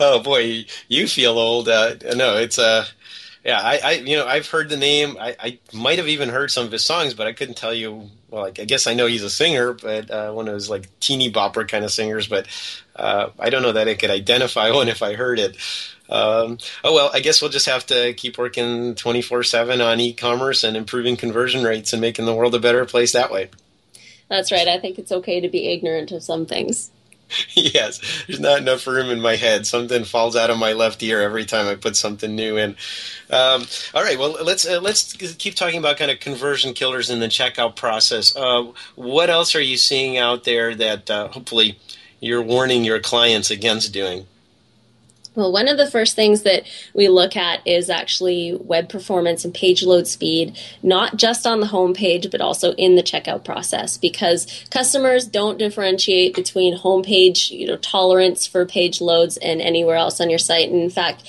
Oh 0.00 0.22
boy 0.22 0.64
you 0.88 1.06
feel 1.06 1.38
old 1.38 1.68
uh, 1.68 1.94
no 2.14 2.36
it's 2.36 2.58
uh 2.58 2.86
yeah, 3.44 3.60
I, 3.60 3.80
I, 3.82 3.92
you 3.92 4.16
know, 4.16 4.26
I've 4.26 4.48
heard 4.48 4.68
the 4.68 4.76
name. 4.76 5.16
I, 5.18 5.36
I 5.38 5.58
might 5.72 5.98
have 5.98 6.06
even 6.06 6.28
heard 6.28 6.50
some 6.50 6.64
of 6.64 6.70
his 6.70 6.84
songs, 6.84 7.14
but 7.14 7.26
I 7.26 7.32
couldn't 7.32 7.56
tell 7.56 7.74
you. 7.74 8.08
Well, 8.30 8.46
I 8.46 8.50
guess 8.50 8.86
I 8.86 8.94
know 8.94 9.06
he's 9.06 9.24
a 9.24 9.30
singer, 9.30 9.72
but 9.72 10.10
uh, 10.10 10.32
one 10.32 10.48
of 10.48 10.54
those 10.54 10.70
like 10.70 10.88
teeny 11.00 11.30
bopper 11.30 11.68
kind 11.68 11.84
of 11.84 11.90
singers. 11.90 12.28
But 12.28 12.46
uh, 12.94 13.30
I 13.38 13.50
don't 13.50 13.62
know 13.62 13.72
that 13.72 13.88
I 13.88 13.94
could 13.94 14.10
identify 14.10 14.70
one 14.74 14.88
if 14.88 15.02
I 15.02 15.14
heard 15.14 15.38
it. 15.38 15.56
Um, 16.08 16.58
oh 16.84 16.94
well, 16.94 17.10
I 17.12 17.20
guess 17.20 17.42
we'll 17.42 17.50
just 17.50 17.66
have 17.66 17.84
to 17.86 18.14
keep 18.14 18.38
working 18.38 18.94
twenty 18.94 19.22
four 19.22 19.42
seven 19.42 19.80
on 19.80 19.98
e-commerce 19.98 20.62
and 20.62 20.76
improving 20.76 21.16
conversion 21.16 21.64
rates 21.64 21.92
and 21.92 22.00
making 22.00 22.26
the 22.26 22.34
world 22.34 22.54
a 22.54 22.60
better 22.60 22.84
place 22.84 23.12
that 23.12 23.32
way. 23.32 23.50
That's 24.28 24.52
right. 24.52 24.68
I 24.68 24.78
think 24.78 24.98
it's 24.98 25.12
okay 25.12 25.40
to 25.40 25.48
be 25.48 25.68
ignorant 25.68 26.12
of 26.12 26.22
some 26.22 26.46
things. 26.46 26.90
yes, 27.54 28.00
there's 28.26 28.40
not 28.40 28.58
enough 28.58 28.86
room 28.86 29.10
in 29.10 29.20
my 29.20 29.36
head. 29.36 29.66
Something 29.66 30.04
falls 30.04 30.36
out 30.36 30.50
of 30.50 30.58
my 30.58 30.72
left 30.72 31.02
ear 31.02 31.20
every 31.20 31.44
time 31.44 31.66
I 31.66 31.74
put 31.74 31.96
something 31.96 32.34
new 32.34 32.56
in. 32.56 32.76
Um, 33.30 33.64
all 33.94 34.02
right, 34.02 34.18
well 34.18 34.36
let's 34.44 34.66
uh, 34.66 34.80
let's 34.80 35.12
keep 35.14 35.54
talking 35.54 35.78
about 35.78 35.96
kind 35.96 36.10
of 36.10 36.20
conversion 36.20 36.74
killers 36.74 37.10
in 37.10 37.20
the 37.20 37.28
checkout 37.28 37.76
process. 37.76 38.34
Uh, 38.36 38.72
what 38.94 39.30
else 39.30 39.54
are 39.54 39.60
you 39.60 39.76
seeing 39.76 40.18
out 40.18 40.44
there 40.44 40.74
that 40.74 41.10
uh, 41.10 41.28
hopefully 41.28 41.78
you're 42.20 42.42
warning 42.42 42.84
your 42.84 43.00
clients 43.00 43.50
against 43.50 43.92
doing? 43.92 44.26
Well, 45.34 45.50
one 45.50 45.66
of 45.66 45.78
the 45.78 45.90
first 45.90 46.14
things 46.14 46.42
that 46.42 46.64
we 46.92 47.08
look 47.08 47.36
at 47.36 47.66
is 47.66 47.88
actually 47.88 48.54
web 48.54 48.90
performance 48.90 49.46
and 49.46 49.54
page 49.54 49.82
load 49.82 50.06
speed, 50.06 50.58
not 50.82 51.16
just 51.16 51.46
on 51.46 51.60
the 51.60 51.66
home 51.66 51.94
page, 51.94 52.30
but 52.30 52.42
also 52.42 52.72
in 52.74 52.96
the 52.96 53.02
checkout 53.02 53.42
process, 53.42 53.96
because 53.96 54.66
customers 54.70 55.24
don't 55.24 55.58
differentiate 55.58 56.34
between 56.34 56.76
homepage, 56.76 57.50
you 57.50 57.66
know, 57.66 57.78
tolerance 57.78 58.46
for 58.46 58.66
page 58.66 59.00
loads 59.00 59.38
and 59.38 59.62
anywhere 59.62 59.96
else 59.96 60.20
on 60.20 60.28
your 60.28 60.38
site. 60.38 60.68
And 60.68 60.82
in 60.82 60.90
fact, 60.90 61.24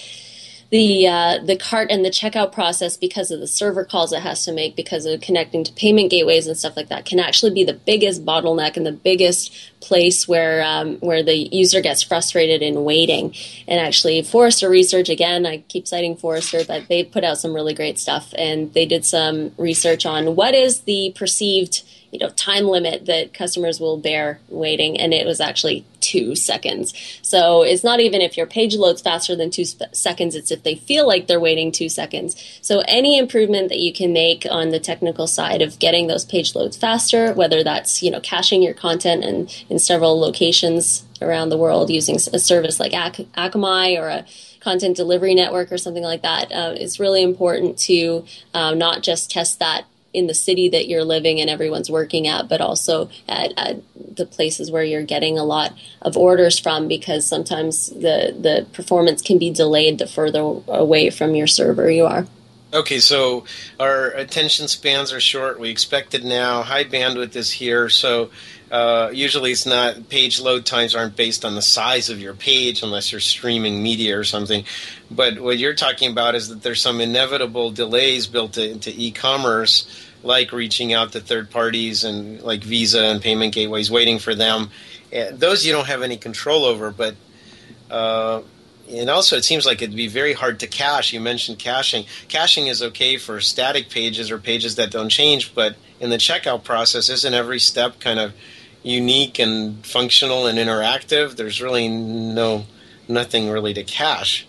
the 0.73 1.05
uh, 1.07 1.38
the 1.38 1.55
cart 1.55 1.91
and 1.91 2.03
the 2.03 2.09
checkout 2.09 2.51
process 2.51 2.97
because 2.97 3.29
of 3.29 3.39
the 3.39 3.45
server 3.45 3.86
calls 3.86 4.12
it 4.12 4.23
has 4.23 4.43
to 4.43 4.51
make 4.51 4.75
because 4.75 5.05
of 5.05 5.21
connecting 5.21 5.63
to 5.63 5.71
payment 5.73 6.09
gateways 6.09 6.47
and 6.47 6.57
stuff 6.57 6.75
like 6.75 6.89
that 6.89 7.05
can 7.05 7.19
actually 7.19 7.53
be 7.53 7.63
the 7.63 7.75
biggest 7.75 8.25
bottleneck 8.25 8.75
and 8.75 8.83
the 8.83 8.91
biggest 8.91 9.55
place 9.81 10.27
where 10.27 10.63
um, 10.63 10.95
where 10.95 11.21
the 11.21 11.36
user 11.36 11.79
gets 11.79 12.01
frustrated 12.01 12.63
in 12.63 12.83
waiting. 12.83 13.36
And 13.67 13.79
actually 13.79 14.23
Forrester 14.23 14.67
research 14.67 15.09
again 15.09 15.45
I 15.45 15.57
keep 15.57 15.88
citing 15.88 16.17
Forrester 16.17 16.63
but 16.67 16.88
they 16.88 17.03
put 17.03 17.23
out 17.23 17.38
some 17.38 17.53
really 17.53 17.75
great 17.75 17.99
stuff 17.99 18.33
and 18.36 18.73
they 18.73 18.88
did 18.88 19.05
some 19.05 19.51
research 19.59 20.07
on 20.07 20.36
what 20.36 20.55
is 20.55 20.81
the 20.81 21.13
perceived 21.15 21.83
you 22.13 22.19
know 22.19 22.30
time 22.30 22.65
limit 22.65 23.08
that 23.08 23.34
customers 23.34 23.80
will 23.80 23.97
bear 23.97 24.39
waiting 24.47 24.99
and 24.99 25.13
it 25.13 25.26
was 25.26 25.41
actually 25.41 25.86
two 25.99 26.36
seconds. 26.36 26.93
So 27.21 27.63
it's 27.63 27.84
not 27.84 27.99
even 27.99 28.21
if 28.21 28.38
your 28.38 28.45
page 28.45 28.76
loads 28.76 29.02
faster 29.02 29.36
than 29.36 29.49
two 29.49 29.65
sp- 29.65 29.91
seconds 29.93 30.36
it's 30.36 30.52
if 30.52 30.63
they 30.63 30.76
feel 30.76 31.08
like 31.08 31.28
they're 31.28 31.39
waiting 31.39 31.71
two 31.71 31.89
seconds. 31.89 32.36
So 32.62 32.84
any 32.88 33.17
improvement 33.17 33.69
that 33.69 33.80
you 33.80 33.91
can 33.91 34.13
make 34.13 34.45
on 34.49 34.69
the 34.69 34.80
technical 34.80 35.28
side 35.28 35.62
of 35.62 35.80
getting 35.80 36.08
those 36.08 36.23
page 36.23 36.54
loads 36.56 36.78
faster 36.78 37.34
whether 37.34 37.63
that's 37.63 38.04
you 38.04 38.12
know 38.12 38.19
caching 38.19 38.62
your 38.62 38.73
content 38.73 39.23
in, 39.23 39.47
in 39.69 39.80
several 39.80 40.19
locations 40.19 41.06
around 41.21 41.49
the 41.49 41.58
world 41.58 41.89
using 41.89 42.15
a 42.15 42.39
service 42.39 42.80
like 42.80 42.93
Ac- 42.93 43.28
akamai 43.36 43.99
or 43.99 44.08
a 44.08 44.26
content 44.60 44.95
delivery 44.95 45.34
network 45.34 45.71
or 45.71 45.78
something 45.78 46.04
like 46.04 46.21
that 46.21 46.52
uh, 46.52 46.73
it's 46.76 46.99
really 46.99 47.23
important 47.23 47.78
to 47.78 48.23
um, 48.54 48.78
not 48.78 49.02
just 49.02 49.32
test 49.32 49.60
that 49.60 49.86
in 50.13 50.28
the 50.28 50.34
city 50.34 50.69
that 50.69 50.88
you're 50.88 51.04
living 51.04 51.41
and 51.41 51.49
everyone's 51.49 51.89
working 51.89 52.28
at, 52.28 52.47
but 52.47 52.62
also 52.62 53.10
at, 53.28 53.52
at, 53.58 53.82
the 54.15 54.26
places 54.28 54.69
where 54.69 54.84
you're 54.84 55.02
getting 55.02 55.39
a 55.39 55.43
lot 55.43 55.73
of 56.04 56.15
orders 56.15 56.60
from 56.60 56.88
because 56.88 57.26
sometimes 57.26 57.88
the, 57.88 58.36
the 58.39 58.67
performance 58.73 59.23
can 59.23 59.39
be 59.39 59.49
delayed 59.49 59.97
the 59.97 60.06
further 60.06 60.39
away 60.67 61.10
from 61.10 61.34
your 61.34 61.47
server 61.47 61.89
you 61.89 62.06
are. 62.06 62.28
Okay, 62.73 62.99
so 62.99 63.45
our 63.80 64.08
attention 64.08 64.67
spans 64.67 65.13
are 65.13 65.19
short. 65.19 65.60
We 65.60 65.69
expect 65.69 66.15
it 66.15 66.23
now. 66.23 66.63
High 66.63 66.84
bandwidth 66.84 67.36
is 67.36 67.52
here. 67.52 67.88
So 67.89 68.32
uh, 68.71 69.12
usually 69.13 69.52
it's 69.52 69.67
not 69.67 70.10
page 70.10 70.41
load 70.41 70.65
times 70.65 70.95
aren't 70.95 71.15
based 71.15 71.45
on 71.45 71.54
the 71.54 71.62
size 71.62 72.10
of 72.10 72.19
your 72.19 72.34
page 72.34 72.82
unless 72.82 73.12
you're 73.12 73.21
streaming 73.21 73.84
media 73.84 74.17
or 74.17 74.23
something. 74.23 74.65
But 75.12 75.39
what 75.39 75.60
you're 75.60 75.76
talking 75.76 76.12
about 76.12 76.34
is 76.34 76.49
that 76.49 76.63
there's 76.63 76.82
some 76.82 76.99
inevitable 76.99 77.69
delays 77.69 78.26
built 78.26 78.58
into 78.58 78.91
e-commerce 78.91 80.03
like 80.23 80.51
reaching 80.51 80.93
out 80.93 81.12
to 81.12 81.19
third 81.19 81.51
parties 81.51 82.03
and 82.03 82.41
like 82.41 82.63
Visa 82.63 83.03
and 83.03 83.21
payment 83.21 83.53
gateways, 83.53 83.91
waiting 83.91 84.19
for 84.19 84.33
them. 84.33 84.69
Those 85.31 85.65
you 85.65 85.71
don't 85.71 85.88
have 85.88 86.01
any 86.01 86.17
control 86.17 86.65
over, 86.65 86.91
but 86.91 87.15
uh, 87.91 88.41
and 88.89 89.09
also 89.09 89.38
it 89.38 89.43
seems 89.43 89.65
like 89.65 89.81
it'd 89.81 89.95
be 89.95 90.07
very 90.07 90.33
hard 90.33 90.59
to 90.62 90.67
cache. 90.67 91.13
You 91.13 91.19
mentioned 91.19 91.59
caching. 91.59 92.05
Caching 92.27 92.67
is 92.67 92.81
okay 92.81 93.17
for 93.17 93.39
static 93.39 93.89
pages 93.89 94.31
or 94.31 94.38
pages 94.38 94.75
that 94.75 94.91
don't 94.91 95.09
change, 95.09 95.53
but 95.53 95.75
in 95.99 96.09
the 96.09 96.17
checkout 96.17 96.63
process, 96.63 97.09
isn't 97.09 97.33
every 97.33 97.59
step 97.59 97.99
kind 97.99 98.19
of 98.19 98.33
unique 98.81 99.39
and 99.39 99.86
functional 99.86 100.47
and 100.47 100.57
interactive? 100.57 101.36
There's 101.36 101.62
really 101.62 101.88
no 101.88 102.65
nothing 103.07 103.49
really 103.49 103.73
to 103.73 103.83
cache. 103.83 104.47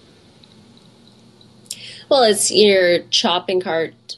Well, 2.09 2.23
it's 2.23 2.51
your 2.51 3.01
shopping 3.11 3.61
cart 3.61 4.17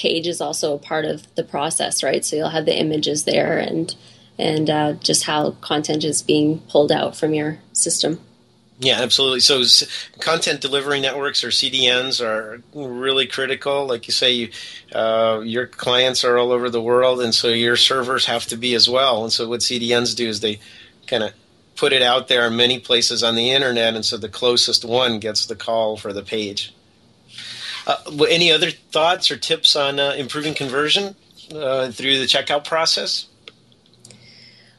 page 0.00 0.26
is 0.26 0.40
also 0.40 0.74
a 0.74 0.78
part 0.78 1.04
of 1.04 1.32
the 1.34 1.44
process, 1.44 2.02
right? 2.02 2.24
So 2.24 2.36
you'll 2.36 2.48
have 2.48 2.64
the 2.64 2.78
images 2.78 3.24
there 3.24 3.58
and 3.58 3.94
and 4.38 4.70
uh, 4.70 4.92
just 4.94 5.24
how 5.24 5.50
content 5.60 6.02
is 6.02 6.22
being 6.22 6.60
pulled 6.60 6.90
out 6.90 7.14
from 7.14 7.34
your 7.34 7.58
system. 7.74 8.18
Yeah, 8.78 9.02
absolutely. 9.02 9.40
So, 9.40 9.62
content 10.20 10.62
delivery 10.62 11.02
networks 11.02 11.44
or 11.44 11.48
CDNs 11.48 12.24
are 12.24 12.62
really 12.72 13.26
critical. 13.26 13.86
Like 13.86 14.06
you 14.06 14.12
say, 14.12 14.32
you, 14.32 14.50
uh, 14.94 15.42
your 15.44 15.66
clients 15.66 16.24
are 16.24 16.38
all 16.38 16.50
over 16.50 16.70
the 16.70 16.80
world, 16.80 17.20
and 17.20 17.34
so 17.34 17.48
your 17.48 17.76
servers 17.76 18.24
have 18.24 18.46
to 18.46 18.56
be 18.56 18.74
as 18.74 18.88
well. 18.88 19.22
And 19.22 19.30
so, 19.30 19.46
what 19.46 19.60
CDNs 19.60 20.16
do 20.16 20.26
is 20.26 20.40
they 20.40 20.60
kind 21.06 21.22
of 21.22 21.34
put 21.76 21.92
it 21.92 22.00
out 22.00 22.28
there 22.28 22.46
in 22.46 22.56
many 22.56 22.78
places 22.78 23.22
on 23.22 23.34
the 23.34 23.50
internet, 23.50 23.94
and 23.94 24.04
so 24.04 24.16
the 24.16 24.30
closest 24.30 24.82
one 24.82 25.18
gets 25.18 25.44
the 25.44 25.56
call 25.56 25.98
for 25.98 26.14
the 26.14 26.22
page. 26.22 26.72
Uh, 27.90 28.24
any 28.28 28.52
other 28.52 28.70
thoughts 28.70 29.30
or 29.30 29.36
tips 29.36 29.74
on 29.74 29.98
uh, 29.98 30.14
improving 30.16 30.54
conversion 30.54 31.14
uh, 31.54 31.90
through 31.90 32.18
the 32.18 32.26
checkout 32.26 32.64
process? 32.64 33.26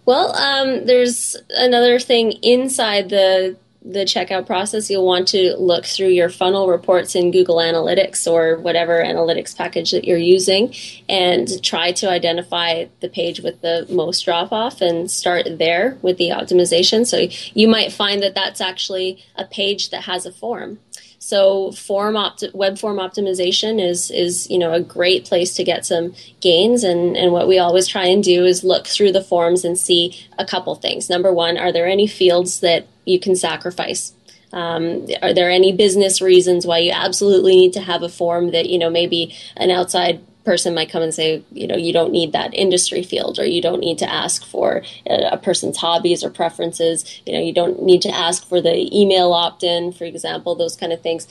Well, 0.06 0.36
um, 0.36 0.86
there's 0.86 1.36
another 1.50 2.00
thing 2.00 2.32
inside 2.42 3.10
the 3.10 3.56
the 3.84 4.02
checkout 4.02 4.46
process, 4.46 4.90
you'll 4.90 5.06
want 5.06 5.28
to 5.30 5.56
look 5.58 5.86
through 5.86 6.10
your 6.10 6.30
funnel 6.30 6.68
reports 6.68 7.16
in 7.16 7.32
Google 7.32 7.58
Analytics 7.58 8.32
or 8.32 8.58
whatever 8.58 9.04
analytics 9.04 9.58
package 9.58 9.92
that 9.92 10.06
you're 10.06 10.18
using 10.18 10.74
and 11.10 11.64
try 11.64 11.92
to 11.94 12.10
identify 12.10 12.86
the 13.00 13.10
page 13.10 13.40
with 13.40 13.62
the 13.62 13.88
most 13.90 14.24
drop 14.24 14.52
off 14.52 14.82
and 14.82 15.10
start 15.10 15.48
there 15.58 15.98
with 16.04 16.18
the 16.18 16.30
optimization. 16.30 17.08
So 17.08 17.28
you 17.56 17.68
might 17.68 17.92
find 17.92 18.22
that 18.22 18.36
that's 18.36 18.62
actually 18.62 19.24
a 19.36 19.46
page 19.46 19.90
that 19.90 20.04
has 20.04 20.28
a 20.28 20.32
form. 20.32 20.78
So 21.24 21.72
form 21.74 22.16
web 22.54 22.80
form 22.80 22.98
optimization 22.98 23.80
is 23.80 24.10
is 24.10 24.50
you 24.50 24.58
know 24.58 24.74
a 24.74 24.82
great 24.82 25.24
place 25.24 25.54
to 25.54 25.64
get 25.64 25.86
some 25.86 26.16
gains 26.40 26.84
and 26.84 27.16
and 27.16 27.32
what 27.32 27.48
we 27.48 27.60
always 27.60 27.88
try 27.88 28.06
and 28.06 28.24
do 28.24 28.44
is 28.44 28.64
look 28.64 28.88
through 28.88 29.12
the 29.12 29.24
forms 29.24 29.64
and 29.64 29.78
see 29.78 30.18
a 30.40 30.46
couple 30.46 30.74
things. 30.74 31.12
Number 31.12 31.32
one, 31.32 31.60
are 31.60 31.72
there 31.72 31.88
any 31.88 32.08
fields 32.08 32.62
that 32.62 32.88
you 33.06 33.20
can 33.20 33.36
sacrifice? 33.36 34.14
Um, 34.52 35.08
are 35.22 35.34
there 35.34 35.52
any 35.52 35.72
business 35.72 36.22
reasons 36.22 36.66
why 36.66 36.80
you 36.80 36.92
absolutely 36.92 37.56
need 37.56 37.74
to 37.74 37.82
have 37.82 38.02
a 38.02 38.10
form 38.10 38.50
that 38.52 38.68
you 38.68 38.80
know 38.80 38.90
maybe 38.90 39.36
an 39.56 39.70
outside 39.70 40.22
person 40.44 40.74
might 40.74 40.90
come 40.90 41.02
and 41.02 41.14
say, 41.14 41.44
you 41.52 41.68
know, 41.68 41.76
you 41.76 41.94
don't 41.94 42.12
need 42.12 42.32
that 42.32 42.54
industry 42.54 43.04
field, 43.04 43.40
or 43.40 43.46
you 43.46 43.62
don't 43.62 43.80
need 43.80 43.98
to 44.00 44.12
ask 44.12 44.46
for 44.46 44.84
a, 45.06 45.30
a 45.34 45.38
person's 45.38 45.78
hobbies 45.78 46.24
or 46.24 46.30
preferences. 46.30 47.22
You 47.26 47.34
know, 47.34 47.40
you 47.40 47.54
don't 47.54 47.82
need 47.84 48.02
to 48.04 48.10
ask 48.10 48.48
for 48.48 48.62
the 48.62 48.90
email 48.98 49.34
opt 49.34 49.64
in, 49.64 49.92
for 49.92 50.06
example, 50.06 50.56
those 50.56 50.76
kind 50.76 50.92
of 50.92 51.02
things. 51.02 51.28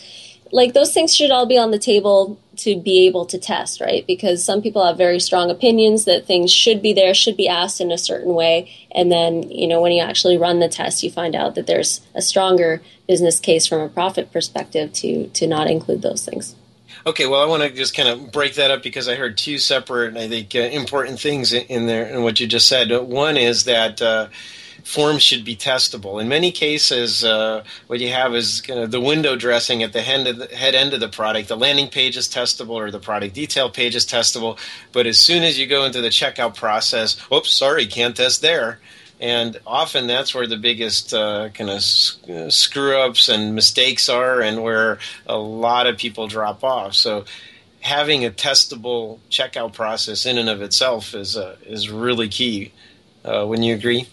Like 0.52 0.74
those 0.74 0.92
things 0.92 1.14
should 1.14 1.30
all 1.30 1.46
be 1.46 1.58
on 1.58 1.70
the 1.70 1.78
table 1.78 2.40
to 2.56 2.80
be 2.80 3.06
able 3.06 3.24
to 3.26 3.38
test, 3.38 3.80
right? 3.80 4.04
Because 4.06 4.44
some 4.44 4.60
people 4.60 4.84
have 4.84 4.98
very 4.98 5.20
strong 5.20 5.48
opinions 5.48 6.06
that 6.06 6.26
things 6.26 6.50
should 6.52 6.82
be 6.82 6.92
there, 6.92 7.14
should 7.14 7.36
be 7.36 7.48
asked 7.48 7.80
in 7.80 7.92
a 7.92 7.98
certain 7.98 8.34
way. 8.34 8.70
And 8.90 9.12
then, 9.12 9.44
you 9.44 9.68
know, 9.68 9.80
when 9.80 9.92
you 9.92 10.02
actually 10.02 10.36
run 10.36 10.58
the 10.58 10.68
test, 10.68 11.04
you 11.04 11.10
find 11.10 11.36
out 11.36 11.54
that 11.54 11.68
there's 11.68 12.00
a 12.14 12.22
stronger 12.22 12.82
business 13.06 13.38
case 13.38 13.66
from 13.66 13.80
a 13.80 13.88
profit 13.88 14.32
perspective 14.32 14.92
to, 14.94 15.28
to 15.28 15.46
not 15.46 15.70
include 15.70 16.02
those 16.02 16.24
things. 16.24 16.56
Okay, 17.06 17.26
well, 17.26 17.42
I 17.42 17.46
want 17.46 17.62
to 17.62 17.70
just 17.70 17.96
kind 17.96 18.08
of 18.08 18.30
break 18.30 18.54
that 18.54 18.70
up 18.70 18.82
because 18.82 19.08
I 19.08 19.14
heard 19.14 19.38
two 19.38 19.56
separate, 19.56 20.08
and 20.08 20.18
I 20.18 20.28
think, 20.28 20.54
uh, 20.54 20.58
important 20.58 21.18
things 21.18 21.52
in 21.52 21.86
there 21.86 22.04
in 22.06 22.22
what 22.22 22.40
you 22.40 22.46
just 22.46 22.68
said. 22.68 22.90
One 22.90 23.38
is 23.38 23.64
that 23.64 24.02
uh, 24.02 24.28
forms 24.84 25.22
should 25.22 25.42
be 25.42 25.56
testable. 25.56 26.20
In 26.20 26.28
many 26.28 26.52
cases, 26.52 27.24
uh, 27.24 27.64
what 27.86 28.00
you 28.00 28.10
have 28.10 28.34
is 28.34 28.60
kind 28.60 28.80
of 28.80 28.90
the 28.90 29.00
window 29.00 29.34
dressing 29.34 29.82
at 29.82 29.94
the 29.94 30.02
head, 30.02 30.26
the 30.36 30.54
head 30.54 30.74
end 30.74 30.92
of 30.92 31.00
the 31.00 31.08
product. 31.08 31.48
The 31.48 31.56
landing 31.56 31.88
page 31.88 32.18
is 32.18 32.28
testable 32.28 32.74
or 32.74 32.90
the 32.90 32.98
product 32.98 33.34
detail 33.34 33.70
page 33.70 33.94
is 33.94 34.04
testable, 34.04 34.58
but 34.92 35.06
as 35.06 35.18
soon 35.18 35.42
as 35.42 35.58
you 35.58 35.66
go 35.66 35.84
into 35.84 36.02
the 36.02 36.08
checkout 36.08 36.54
process, 36.54 37.16
oops, 37.32 37.50
sorry, 37.50 37.86
can't 37.86 38.14
test 38.14 38.42
there 38.42 38.78
and 39.20 39.60
often 39.66 40.06
that's 40.06 40.34
where 40.34 40.46
the 40.46 40.56
biggest 40.56 41.12
uh, 41.12 41.50
kind 41.50 41.70
of 41.70 41.82
uh, 42.28 42.50
screw 42.50 42.98
ups 42.98 43.28
and 43.28 43.54
mistakes 43.54 44.08
are, 44.08 44.40
and 44.40 44.62
where 44.62 44.98
a 45.26 45.36
lot 45.36 45.86
of 45.86 45.98
people 45.98 46.26
drop 46.26 46.64
off. 46.64 46.94
So, 46.94 47.26
having 47.80 48.24
a 48.24 48.30
testable 48.30 49.18
checkout 49.30 49.74
process 49.74 50.24
in 50.24 50.38
and 50.38 50.48
of 50.48 50.62
itself 50.62 51.14
is 51.14 51.36
uh, 51.36 51.56
is 51.66 51.90
really 51.90 52.28
key. 52.28 52.72
Uh, 53.22 53.44
wouldn't 53.46 53.66
you 53.66 53.74
agree? 53.74 54.08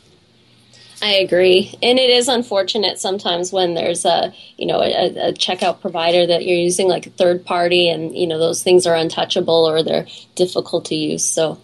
I 1.01 1.13
agree, 1.13 1.77
and 1.81 1.97
it 1.99 2.09
is 2.09 2.27
unfortunate 2.27 2.99
sometimes 2.99 3.53
when 3.53 3.75
there's 3.75 4.03
a 4.03 4.33
you 4.57 4.65
know 4.65 4.81
a, 4.81 5.29
a, 5.29 5.33
checkout 5.33 5.79
provider 5.79 6.25
that 6.25 6.43
you're 6.43 6.57
using 6.57 6.89
like 6.89 7.05
a 7.05 7.11
third 7.11 7.45
party, 7.45 7.87
and 7.87 8.13
you 8.13 8.27
know 8.27 8.39
those 8.39 8.61
things 8.61 8.85
are 8.85 8.95
untouchable 8.95 9.69
or 9.69 9.83
they're 9.83 10.07
difficult 10.35 10.83
to 10.85 10.95
use. 10.95 11.23
So 11.23 11.59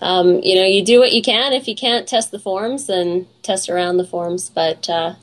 um, 0.00 0.40
you 0.42 0.54
know, 0.54 0.66
you 0.66 0.84
do 0.84 0.98
what 0.98 1.12
you 1.12 1.22
can. 1.22 1.52
If 1.52 1.68
you 1.68 1.74
can't 1.74 2.08
test 2.08 2.30
the 2.30 2.38
forms, 2.38 2.86
then 2.86 3.26
test 3.42 3.68
around 3.68 3.98
the 3.98 4.06
forms. 4.06 4.50
But 4.50 4.88
uh, 4.88 5.14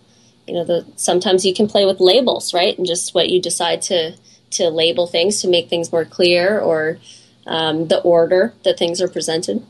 you 0.45 0.53
know, 0.53 0.63
the, 0.63 0.85
sometimes 0.95 1.45
you 1.45 1.53
can 1.53 1.67
play 1.67 1.85
with 1.85 1.99
labels, 1.99 2.53
right? 2.53 2.77
And 2.77 2.85
just 2.85 3.13
what 3.13 3.29
you 3.29 3.41
decide 3.41 3.81
to 3.83 4.15
to 4.51 4.69
label 4.69 5.07
things 5.07 5.41
to 5.41 5.47
make 5.47 5.69
things 5.69 5.91
more 5.91 6.05
clear, 6.05 6.59
or 6.59 6.99
um, 7.45 7.87
the 7.87 7.99
order 8.01 8.53
that 8.63 8.77
things 8.77 9.01
are 9.01 9.09
presented. 9.09 9.65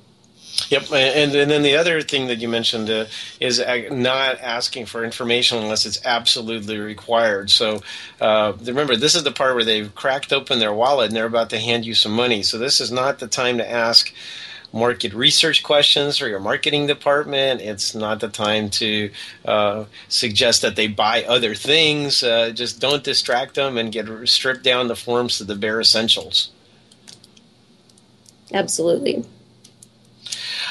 Yep, 0.70 0.92
and, 0.92 1.36
and 1.36 1.52
then 1.52 1.62
the 1.62 1.76
other 1.76 2.02
thing 2.02 2.28
that 2.28 2.40
you 2.40 2.50
mentioned 2.50 2.90
uh, 2.90 3.06
is 3.40 3.60
not 3.92 4.40
asking 4.42 4.88
for 4.88 5.04
information 5.04 5.60
unless 5.60 5.86
it's 5.86 6.04
absolutely 6.04 6.80
required. 6.80 7.52
So 7.52 7.82
uh, 8.20 8.54
remember, 8.64 8.96
this 8.96 9.16
is 9.16 9.24
the 9.24 9.32
part 9.32 9.56
where 9.56 9.64
they've 9.64 9.94
cracked 9.94 10.34
open 10.34 10.60
their 10.60 10.74
wallet 10.74 11.08
and 11.08 11.16
they're 11.16 11.26
about 11.26 11.52
to 11.52 11.60
hand 11.60 11.86
you 11.86 11.94
some 11.94 12.12
money. 12.12 12.44
So 12.44 12.58
this 12.58 12.82
is 12.82 12.92
not 12.92 13.20
the 13.20 13.28
time 13.28 13.60
to 13.60 13.70
ask 13.70 14.12
market 14.74 15.14
research 15.14 15.64
questions 15.64 16.18
for 16.18 16.28
your 16.28 16.40
marketing 16.40 16.88
department. 16.88 17.62
It's 17.62 17.96
not 17.96 18.20
the 18.20 18.28
time 18.28 18.70
to 18.72 19.12
uh, 19.46 19.86
suggest 20.10 20.62
that 20.62 20.76
they 20.76 20.88
buy 20.88 21.24
other 21.24 21.56
things. 21.56 22.24
Uh, 22.24 22.52
just 22.52 22.80
don't 22.80 23.04
distract 23.04 23.56
them 23.56 23.78
and 23.78 23.92
get 23.92 24.08
stripped 24.28 24.64
down 24.64 24.88
the 24.88 24.96
forms 24.96 25.38
to 25.38 25.44
the 25.44 25.56
bare 25.56 25.80
essentials. 25.80 26.52
Absolutely. 28.54 29.26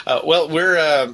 Uh, 0.07 0.21
well, 0.25 0.49
we're 0.49 0.79
uh, 0.79 1.13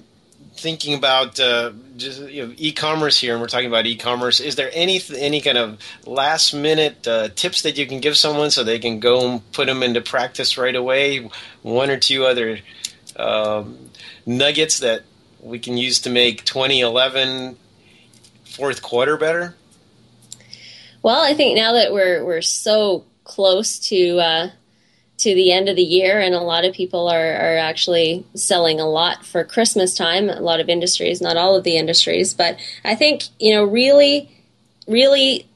thinking 0.62 0.94
about 0.94 1.38
uh, 1.40 1.72
just 1.96 2.20
you 2.30 2.46
know, 2.46 2.54
e-commerce 2.56 3.18
here, 3.18 3.32
and 3.32 3.42
we're 3.42 3.48
talking 3.48 3.66
about 3.66 3.86
e-commerce. 3.86 4.40
Is 4.40 4.54
there 4.54 4.70
any 4.72 5.00
any 5.16 5.40
kind 5.40 5.58
of 5.58 5.78
last 6.06 6.54
minute 6.54 7.06
uh, 7.06 7.28
tips 7.34 7.62
that 7.62 7.76
you 7.76 7.86
can 7.86 8.00
give 8.00 8.16
someone 8.16 8.50
so 8.50 8.62
they 8.62 8.78
can 8.78 9.00
go 9.00 9.28
and 9.28 9.52
put 9.52 9.66
them 9.66 9.82
into 9.82 10.00
practice 10.00 10.56
right 10.56 10.74
away? 10.74 11.28
One 11.62 11.90
or 11.90 11.98
two 11.98 12.24
other 12.24 12.60
um, 13.16 13.90
nuggets 14.24 14.78
that 14.78 15.02
we 15.40 15.58
can 15.58 15.76
use 15.76 16.00
to 16.00 16.10
make 16.10 16.44
2011 16.44 17.56
fourth 18.44 18.82
quarter 18.82 19.16
better? 19.16 19.56
Well, 21.02 21.20
I 21.20 21.34
think 21.34 21.56
now 21.56 21.72
that 21.72 21.92
we're 21.92 22.24
we're 22.24 22.42
so 22.42 23.04
close 23.24 23.78
to 23.88 24.18
uh, 24.18 24.50
to 25.22 25.34
the 25.34 25.52
end 25.52 25.68
of 25.68 25.76
the 25.76 25.82
year, 25.82 26.20
and 26.20 26.34
a 26.34 26.40
lot 26.40 26.64
of 26.64 26.74
people 26.74 27.08
are, 27.08 27.32
are 27.34 27.56
actually 27.56 28.24
selling 28.34 28.80
a 28.80 28.88
lot 28.88 29.24
for 29.24 29.44
Christmas 29.44 29.94
time. 29.94 30.28
A 30.28 30.40
lot 30.40 30.60
of 30.60 30.68
industries, 30.68 31.20
not 31.20 31.36
all 31.36 31.56
of 31.56 31.64
the 31.64 31.76
industries, 31.76 32.34
but 32.34 32.58
I 32.84 32.94
think 32.94 33.24
you 33.38 33.54
know 33.54 33.64
really, 33.64 34.30
really 34.88 35.46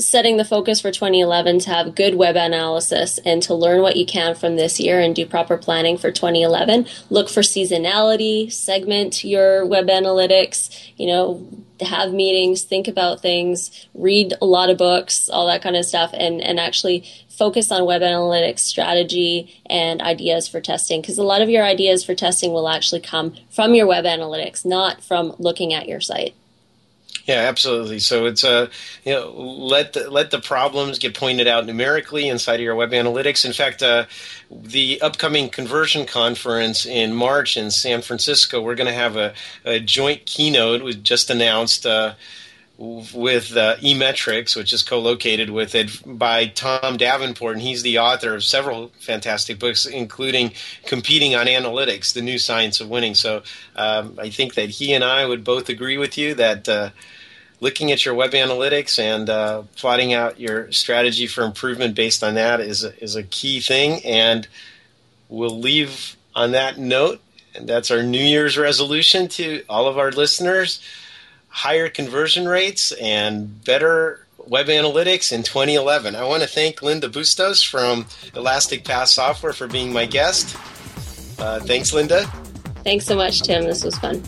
setting 0.00 0.36
the 0.36 0.44
focus 0.44 0.80
for 0.80 0.90
2011 0.90 1.58
to 1.60 1.70
have 1.70 1.94
good 1.94 2.14
web 2.14 2.36
analysis 2.36 3.18
and 3.24 3.42
to 3.42 3.54
learn 3.54 3.82
what 3.82 3.96
you 3.96 4.06
can 4.06 4.34
from 4.34 4.56
this 4.56 4.80
year 4.80 5.00
and 5.00 5.14
do 5.14 5.26
proper 5.26 5.56
planning 5.56 5.98
for 5.98 6.10
2011. 6.10 6.86
Look 7.10 7.28
for 7.28 7.40
seasonality, 7.40 8.50
segment 8.50 9.24
your 9.24 9.66
web 9.66 9.88
analytics, 9.88 10.90
you 10.96 11.06
know, 11.06 11.46
have 11.80 12.12
meetings, 12.12 12.62
think 12.62 12.88
about 12.88 13.20
things, 13.20 13.86
read 13.94 14.34
a 14.40 14.46
lot 14.46 14.70
of 14.70 14.78
books, 14.78 15.28
all 15.28 15.46
that 15.46 15.62
kind 15.62 15.76
of 15.76 15.84
stuff, 15.84 16.10
and, 16.14 16.40
and 16.40 16.58
actually 16.58 17.04
focus 17.40 17.72
on 17.72 17.86
web 17.86 18.02
analytics 18.02 18.58
strategy 18.58 19.62
and 19.64 20.02
ideas 20.02 20.46
for 20.46 20.60
testing 20.60 21.00
because 21.00 21.16
a 21.16 21.22
lot 21.22 21.40
of 21.40 21.48
your 21.48 21.64
ideas 21.64 22.04
for 22.04 22.14
testing 22.14 22.52
will 22.52 22.68
actually 22.68 23.00
come 23.00 23.34
from 23.48 23.74
your 23.74 23.86
web 23.86 24.04
analytics, 24.04 24.66
not 24.66 25.02
from 25.02 25.34
looking 25.38 25.72
at 25.72 25.88
your 25.88 26.02
site. 26.02 26.34
Yeah, 27.24 27.36
absolutely. 27.36 27.98
So 27.98 28.26
it's 28.26 28.44
a 28.44 28.64
uh, 28.64 28.66
you 29.06 29.14
know 29.14 29.30
let 29.30 29.94
the, 29.94 30.10
let 30.10 30.30
the 30.30 30.38
problems 30.38 30.98
get 30.98 31.14
pointed 31.14 31.46
out 31.46 31.64
numerically 31.64 32.28
inside 32.28 32.56
of 32.56 32.60
your 32.60 32.74
web 32.74 32.90
analytics. 32.90 33.46
In 33.46 33.54
fact, 33.54 33.82
uh, 33.82 34.04
the 34.50 35.00
upcoming 35.00 35.48
conversion 35.48 36.04
conference 36.04 36.84
in 36.84 37.14
March 37.14 37.56
in 37.56 37.70
San 37.70 38.02
Francisco, 38.02 38.60
we're 38.60 38.74
going 38.74 38.86
to 38.86 38.92
have 38.92 39.16
a, 39.16 39.32
a, 39.64 39.80
joint 39.80 40.26
keynote. 40.26 40.82
We 40.82 40.92
just 40.94 41.30
announced. 41.30 41.86
Uh, 41.86 42.14
with 42.80 43.54
uh, 43.56 43.76
eMetrics, 43.76 44.56
which 44.56 44.72
is 44.72 44.82
co-located 44.82 45.50
with 45.50 45.74
it 45.74 45.90
by 46.06 46.46
Tom 46.46 46.96
Davenport, 46.96 47.56
and 47.56 47.62
he's 47.62 47.82
the 47.82 47.98
author 47.98 48.34
of 48.34 48.42
several 48.42 48.90
fantastic 48.98 49.58
books, 49.58 49.84
including 49.84 50.52
"Competing 50.86 51.34
on 51.34 51.46
Analytics: 51.46 52.14
The 52.14 52.22
New 52.22 52.38
Science 52.38 52.80
of 52.80 52.88
Winning." 52.88 53.14
So 53.14 53.42
um, 53.76 54.18
I 54.18 54.30
think 54.30 54.54
that 54.54 54.70
he 54.70 54.94
and 54.94 55.04
I 55.04 55.26
would 55.26 55.44
both 55.44 55.68
agree 55.68 55.98
with 55.98 56.16
you 56.16 56.34
that. 56.34 56.68
Uh, 56.68 56.90
looking 57.62 57.92
at 57.92 58.06
your 58.06 58.14
web 58.14 58.30
analytics 58.30 58.98
and 58.98 59.28
uh, 59.28 59.62
plotting 59.76 60.14
out 60.14 60.40
your 60.40 60.72
strategy 60.72 61.26
for 61.26 61.44
improvement 61.44 61.94
based 61.94 62.24
on 62.24 62.32
that 62.32 62.58
is 62.58 62.84
a, 62.84 63.04
is 63.04 63.16
a 63.16 63.22
key 63.22 63.60
thing. 63.60 64.02
And 64.02 64.48
we'll 65.28 65.60
leave 65.60 66.16
on 66.34 66.52
that 66.52 66.78
note. 66.78 67.20
And 67.54 67.68
that's 67.68 67.90
our 67.90 68.02
New 68.02 68.24
Year's 68.24 68.56
resolution 68.56 69.28
to 69.28 69.62
all 69.68 69.88
of 69.88 69.98
our 69.98 70.10
listeners 70.10 70.80
higher 71.50 71.88
conversion 71.88 72.48
rates 72.48 72.92
and 72.92 73.62
better 73.64 74.26
web 74.46 74.66
analytics 74.66 75.32
in 75.32 75.42
2011. 75.42 76.16
I 76.16 76.24
want 76.24 76.42
to 76.42 76.48
thank 76.48 76.82
Linda 76.82 77.08
Bustos 77.08 77.62
from 77.62 78.06
Elastic 78.34 78.84
Path 78.84 79.08
Software 79.08 79.52
for 79.52 79.66
being 79.66 79.92
my 79.92 80.06
guest. 80.06 80.56
Uh, 81.38 81.60
thanks, 81.60 81.92
Linda. 81.92 82.24
Thanks 82.82 83.04
so 83.04 83.16
much, 83.16 83.42
Tim. 83.42 83.64
This 83.64 83.84
was 83.84 83.96
fun. 83.98 84.22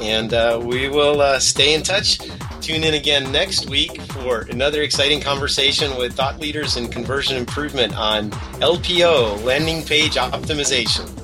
And 0.00 0.32
uh, 0.32 0.60
we 0.64 0.88
will 0.88 1.20
uh, 1.20 1.38
stay 1.38 1.74
in 1.74 1.82
touch. 1.82 2.18
Tune 2.60 2.84
in 2.84 2.94
again 2.94 3.30
next 3.32 3.68
week 3.68 4.00
for 4.02 4.42
another 4.50 4.82
exciting 4.82 5.20
conversation 5.20 5.96
with 5.96 6.14
thought 6.14 6.38
leaders 6.38 6.76
in 6.76 6.88
conversion 6.88 7.36
improvement 7.36 7.94
on 7.96 8.30
LPO, 8.60 9.42
landing 9.44 9.84
page 9.84 10.14
optimization. 10.14 11.19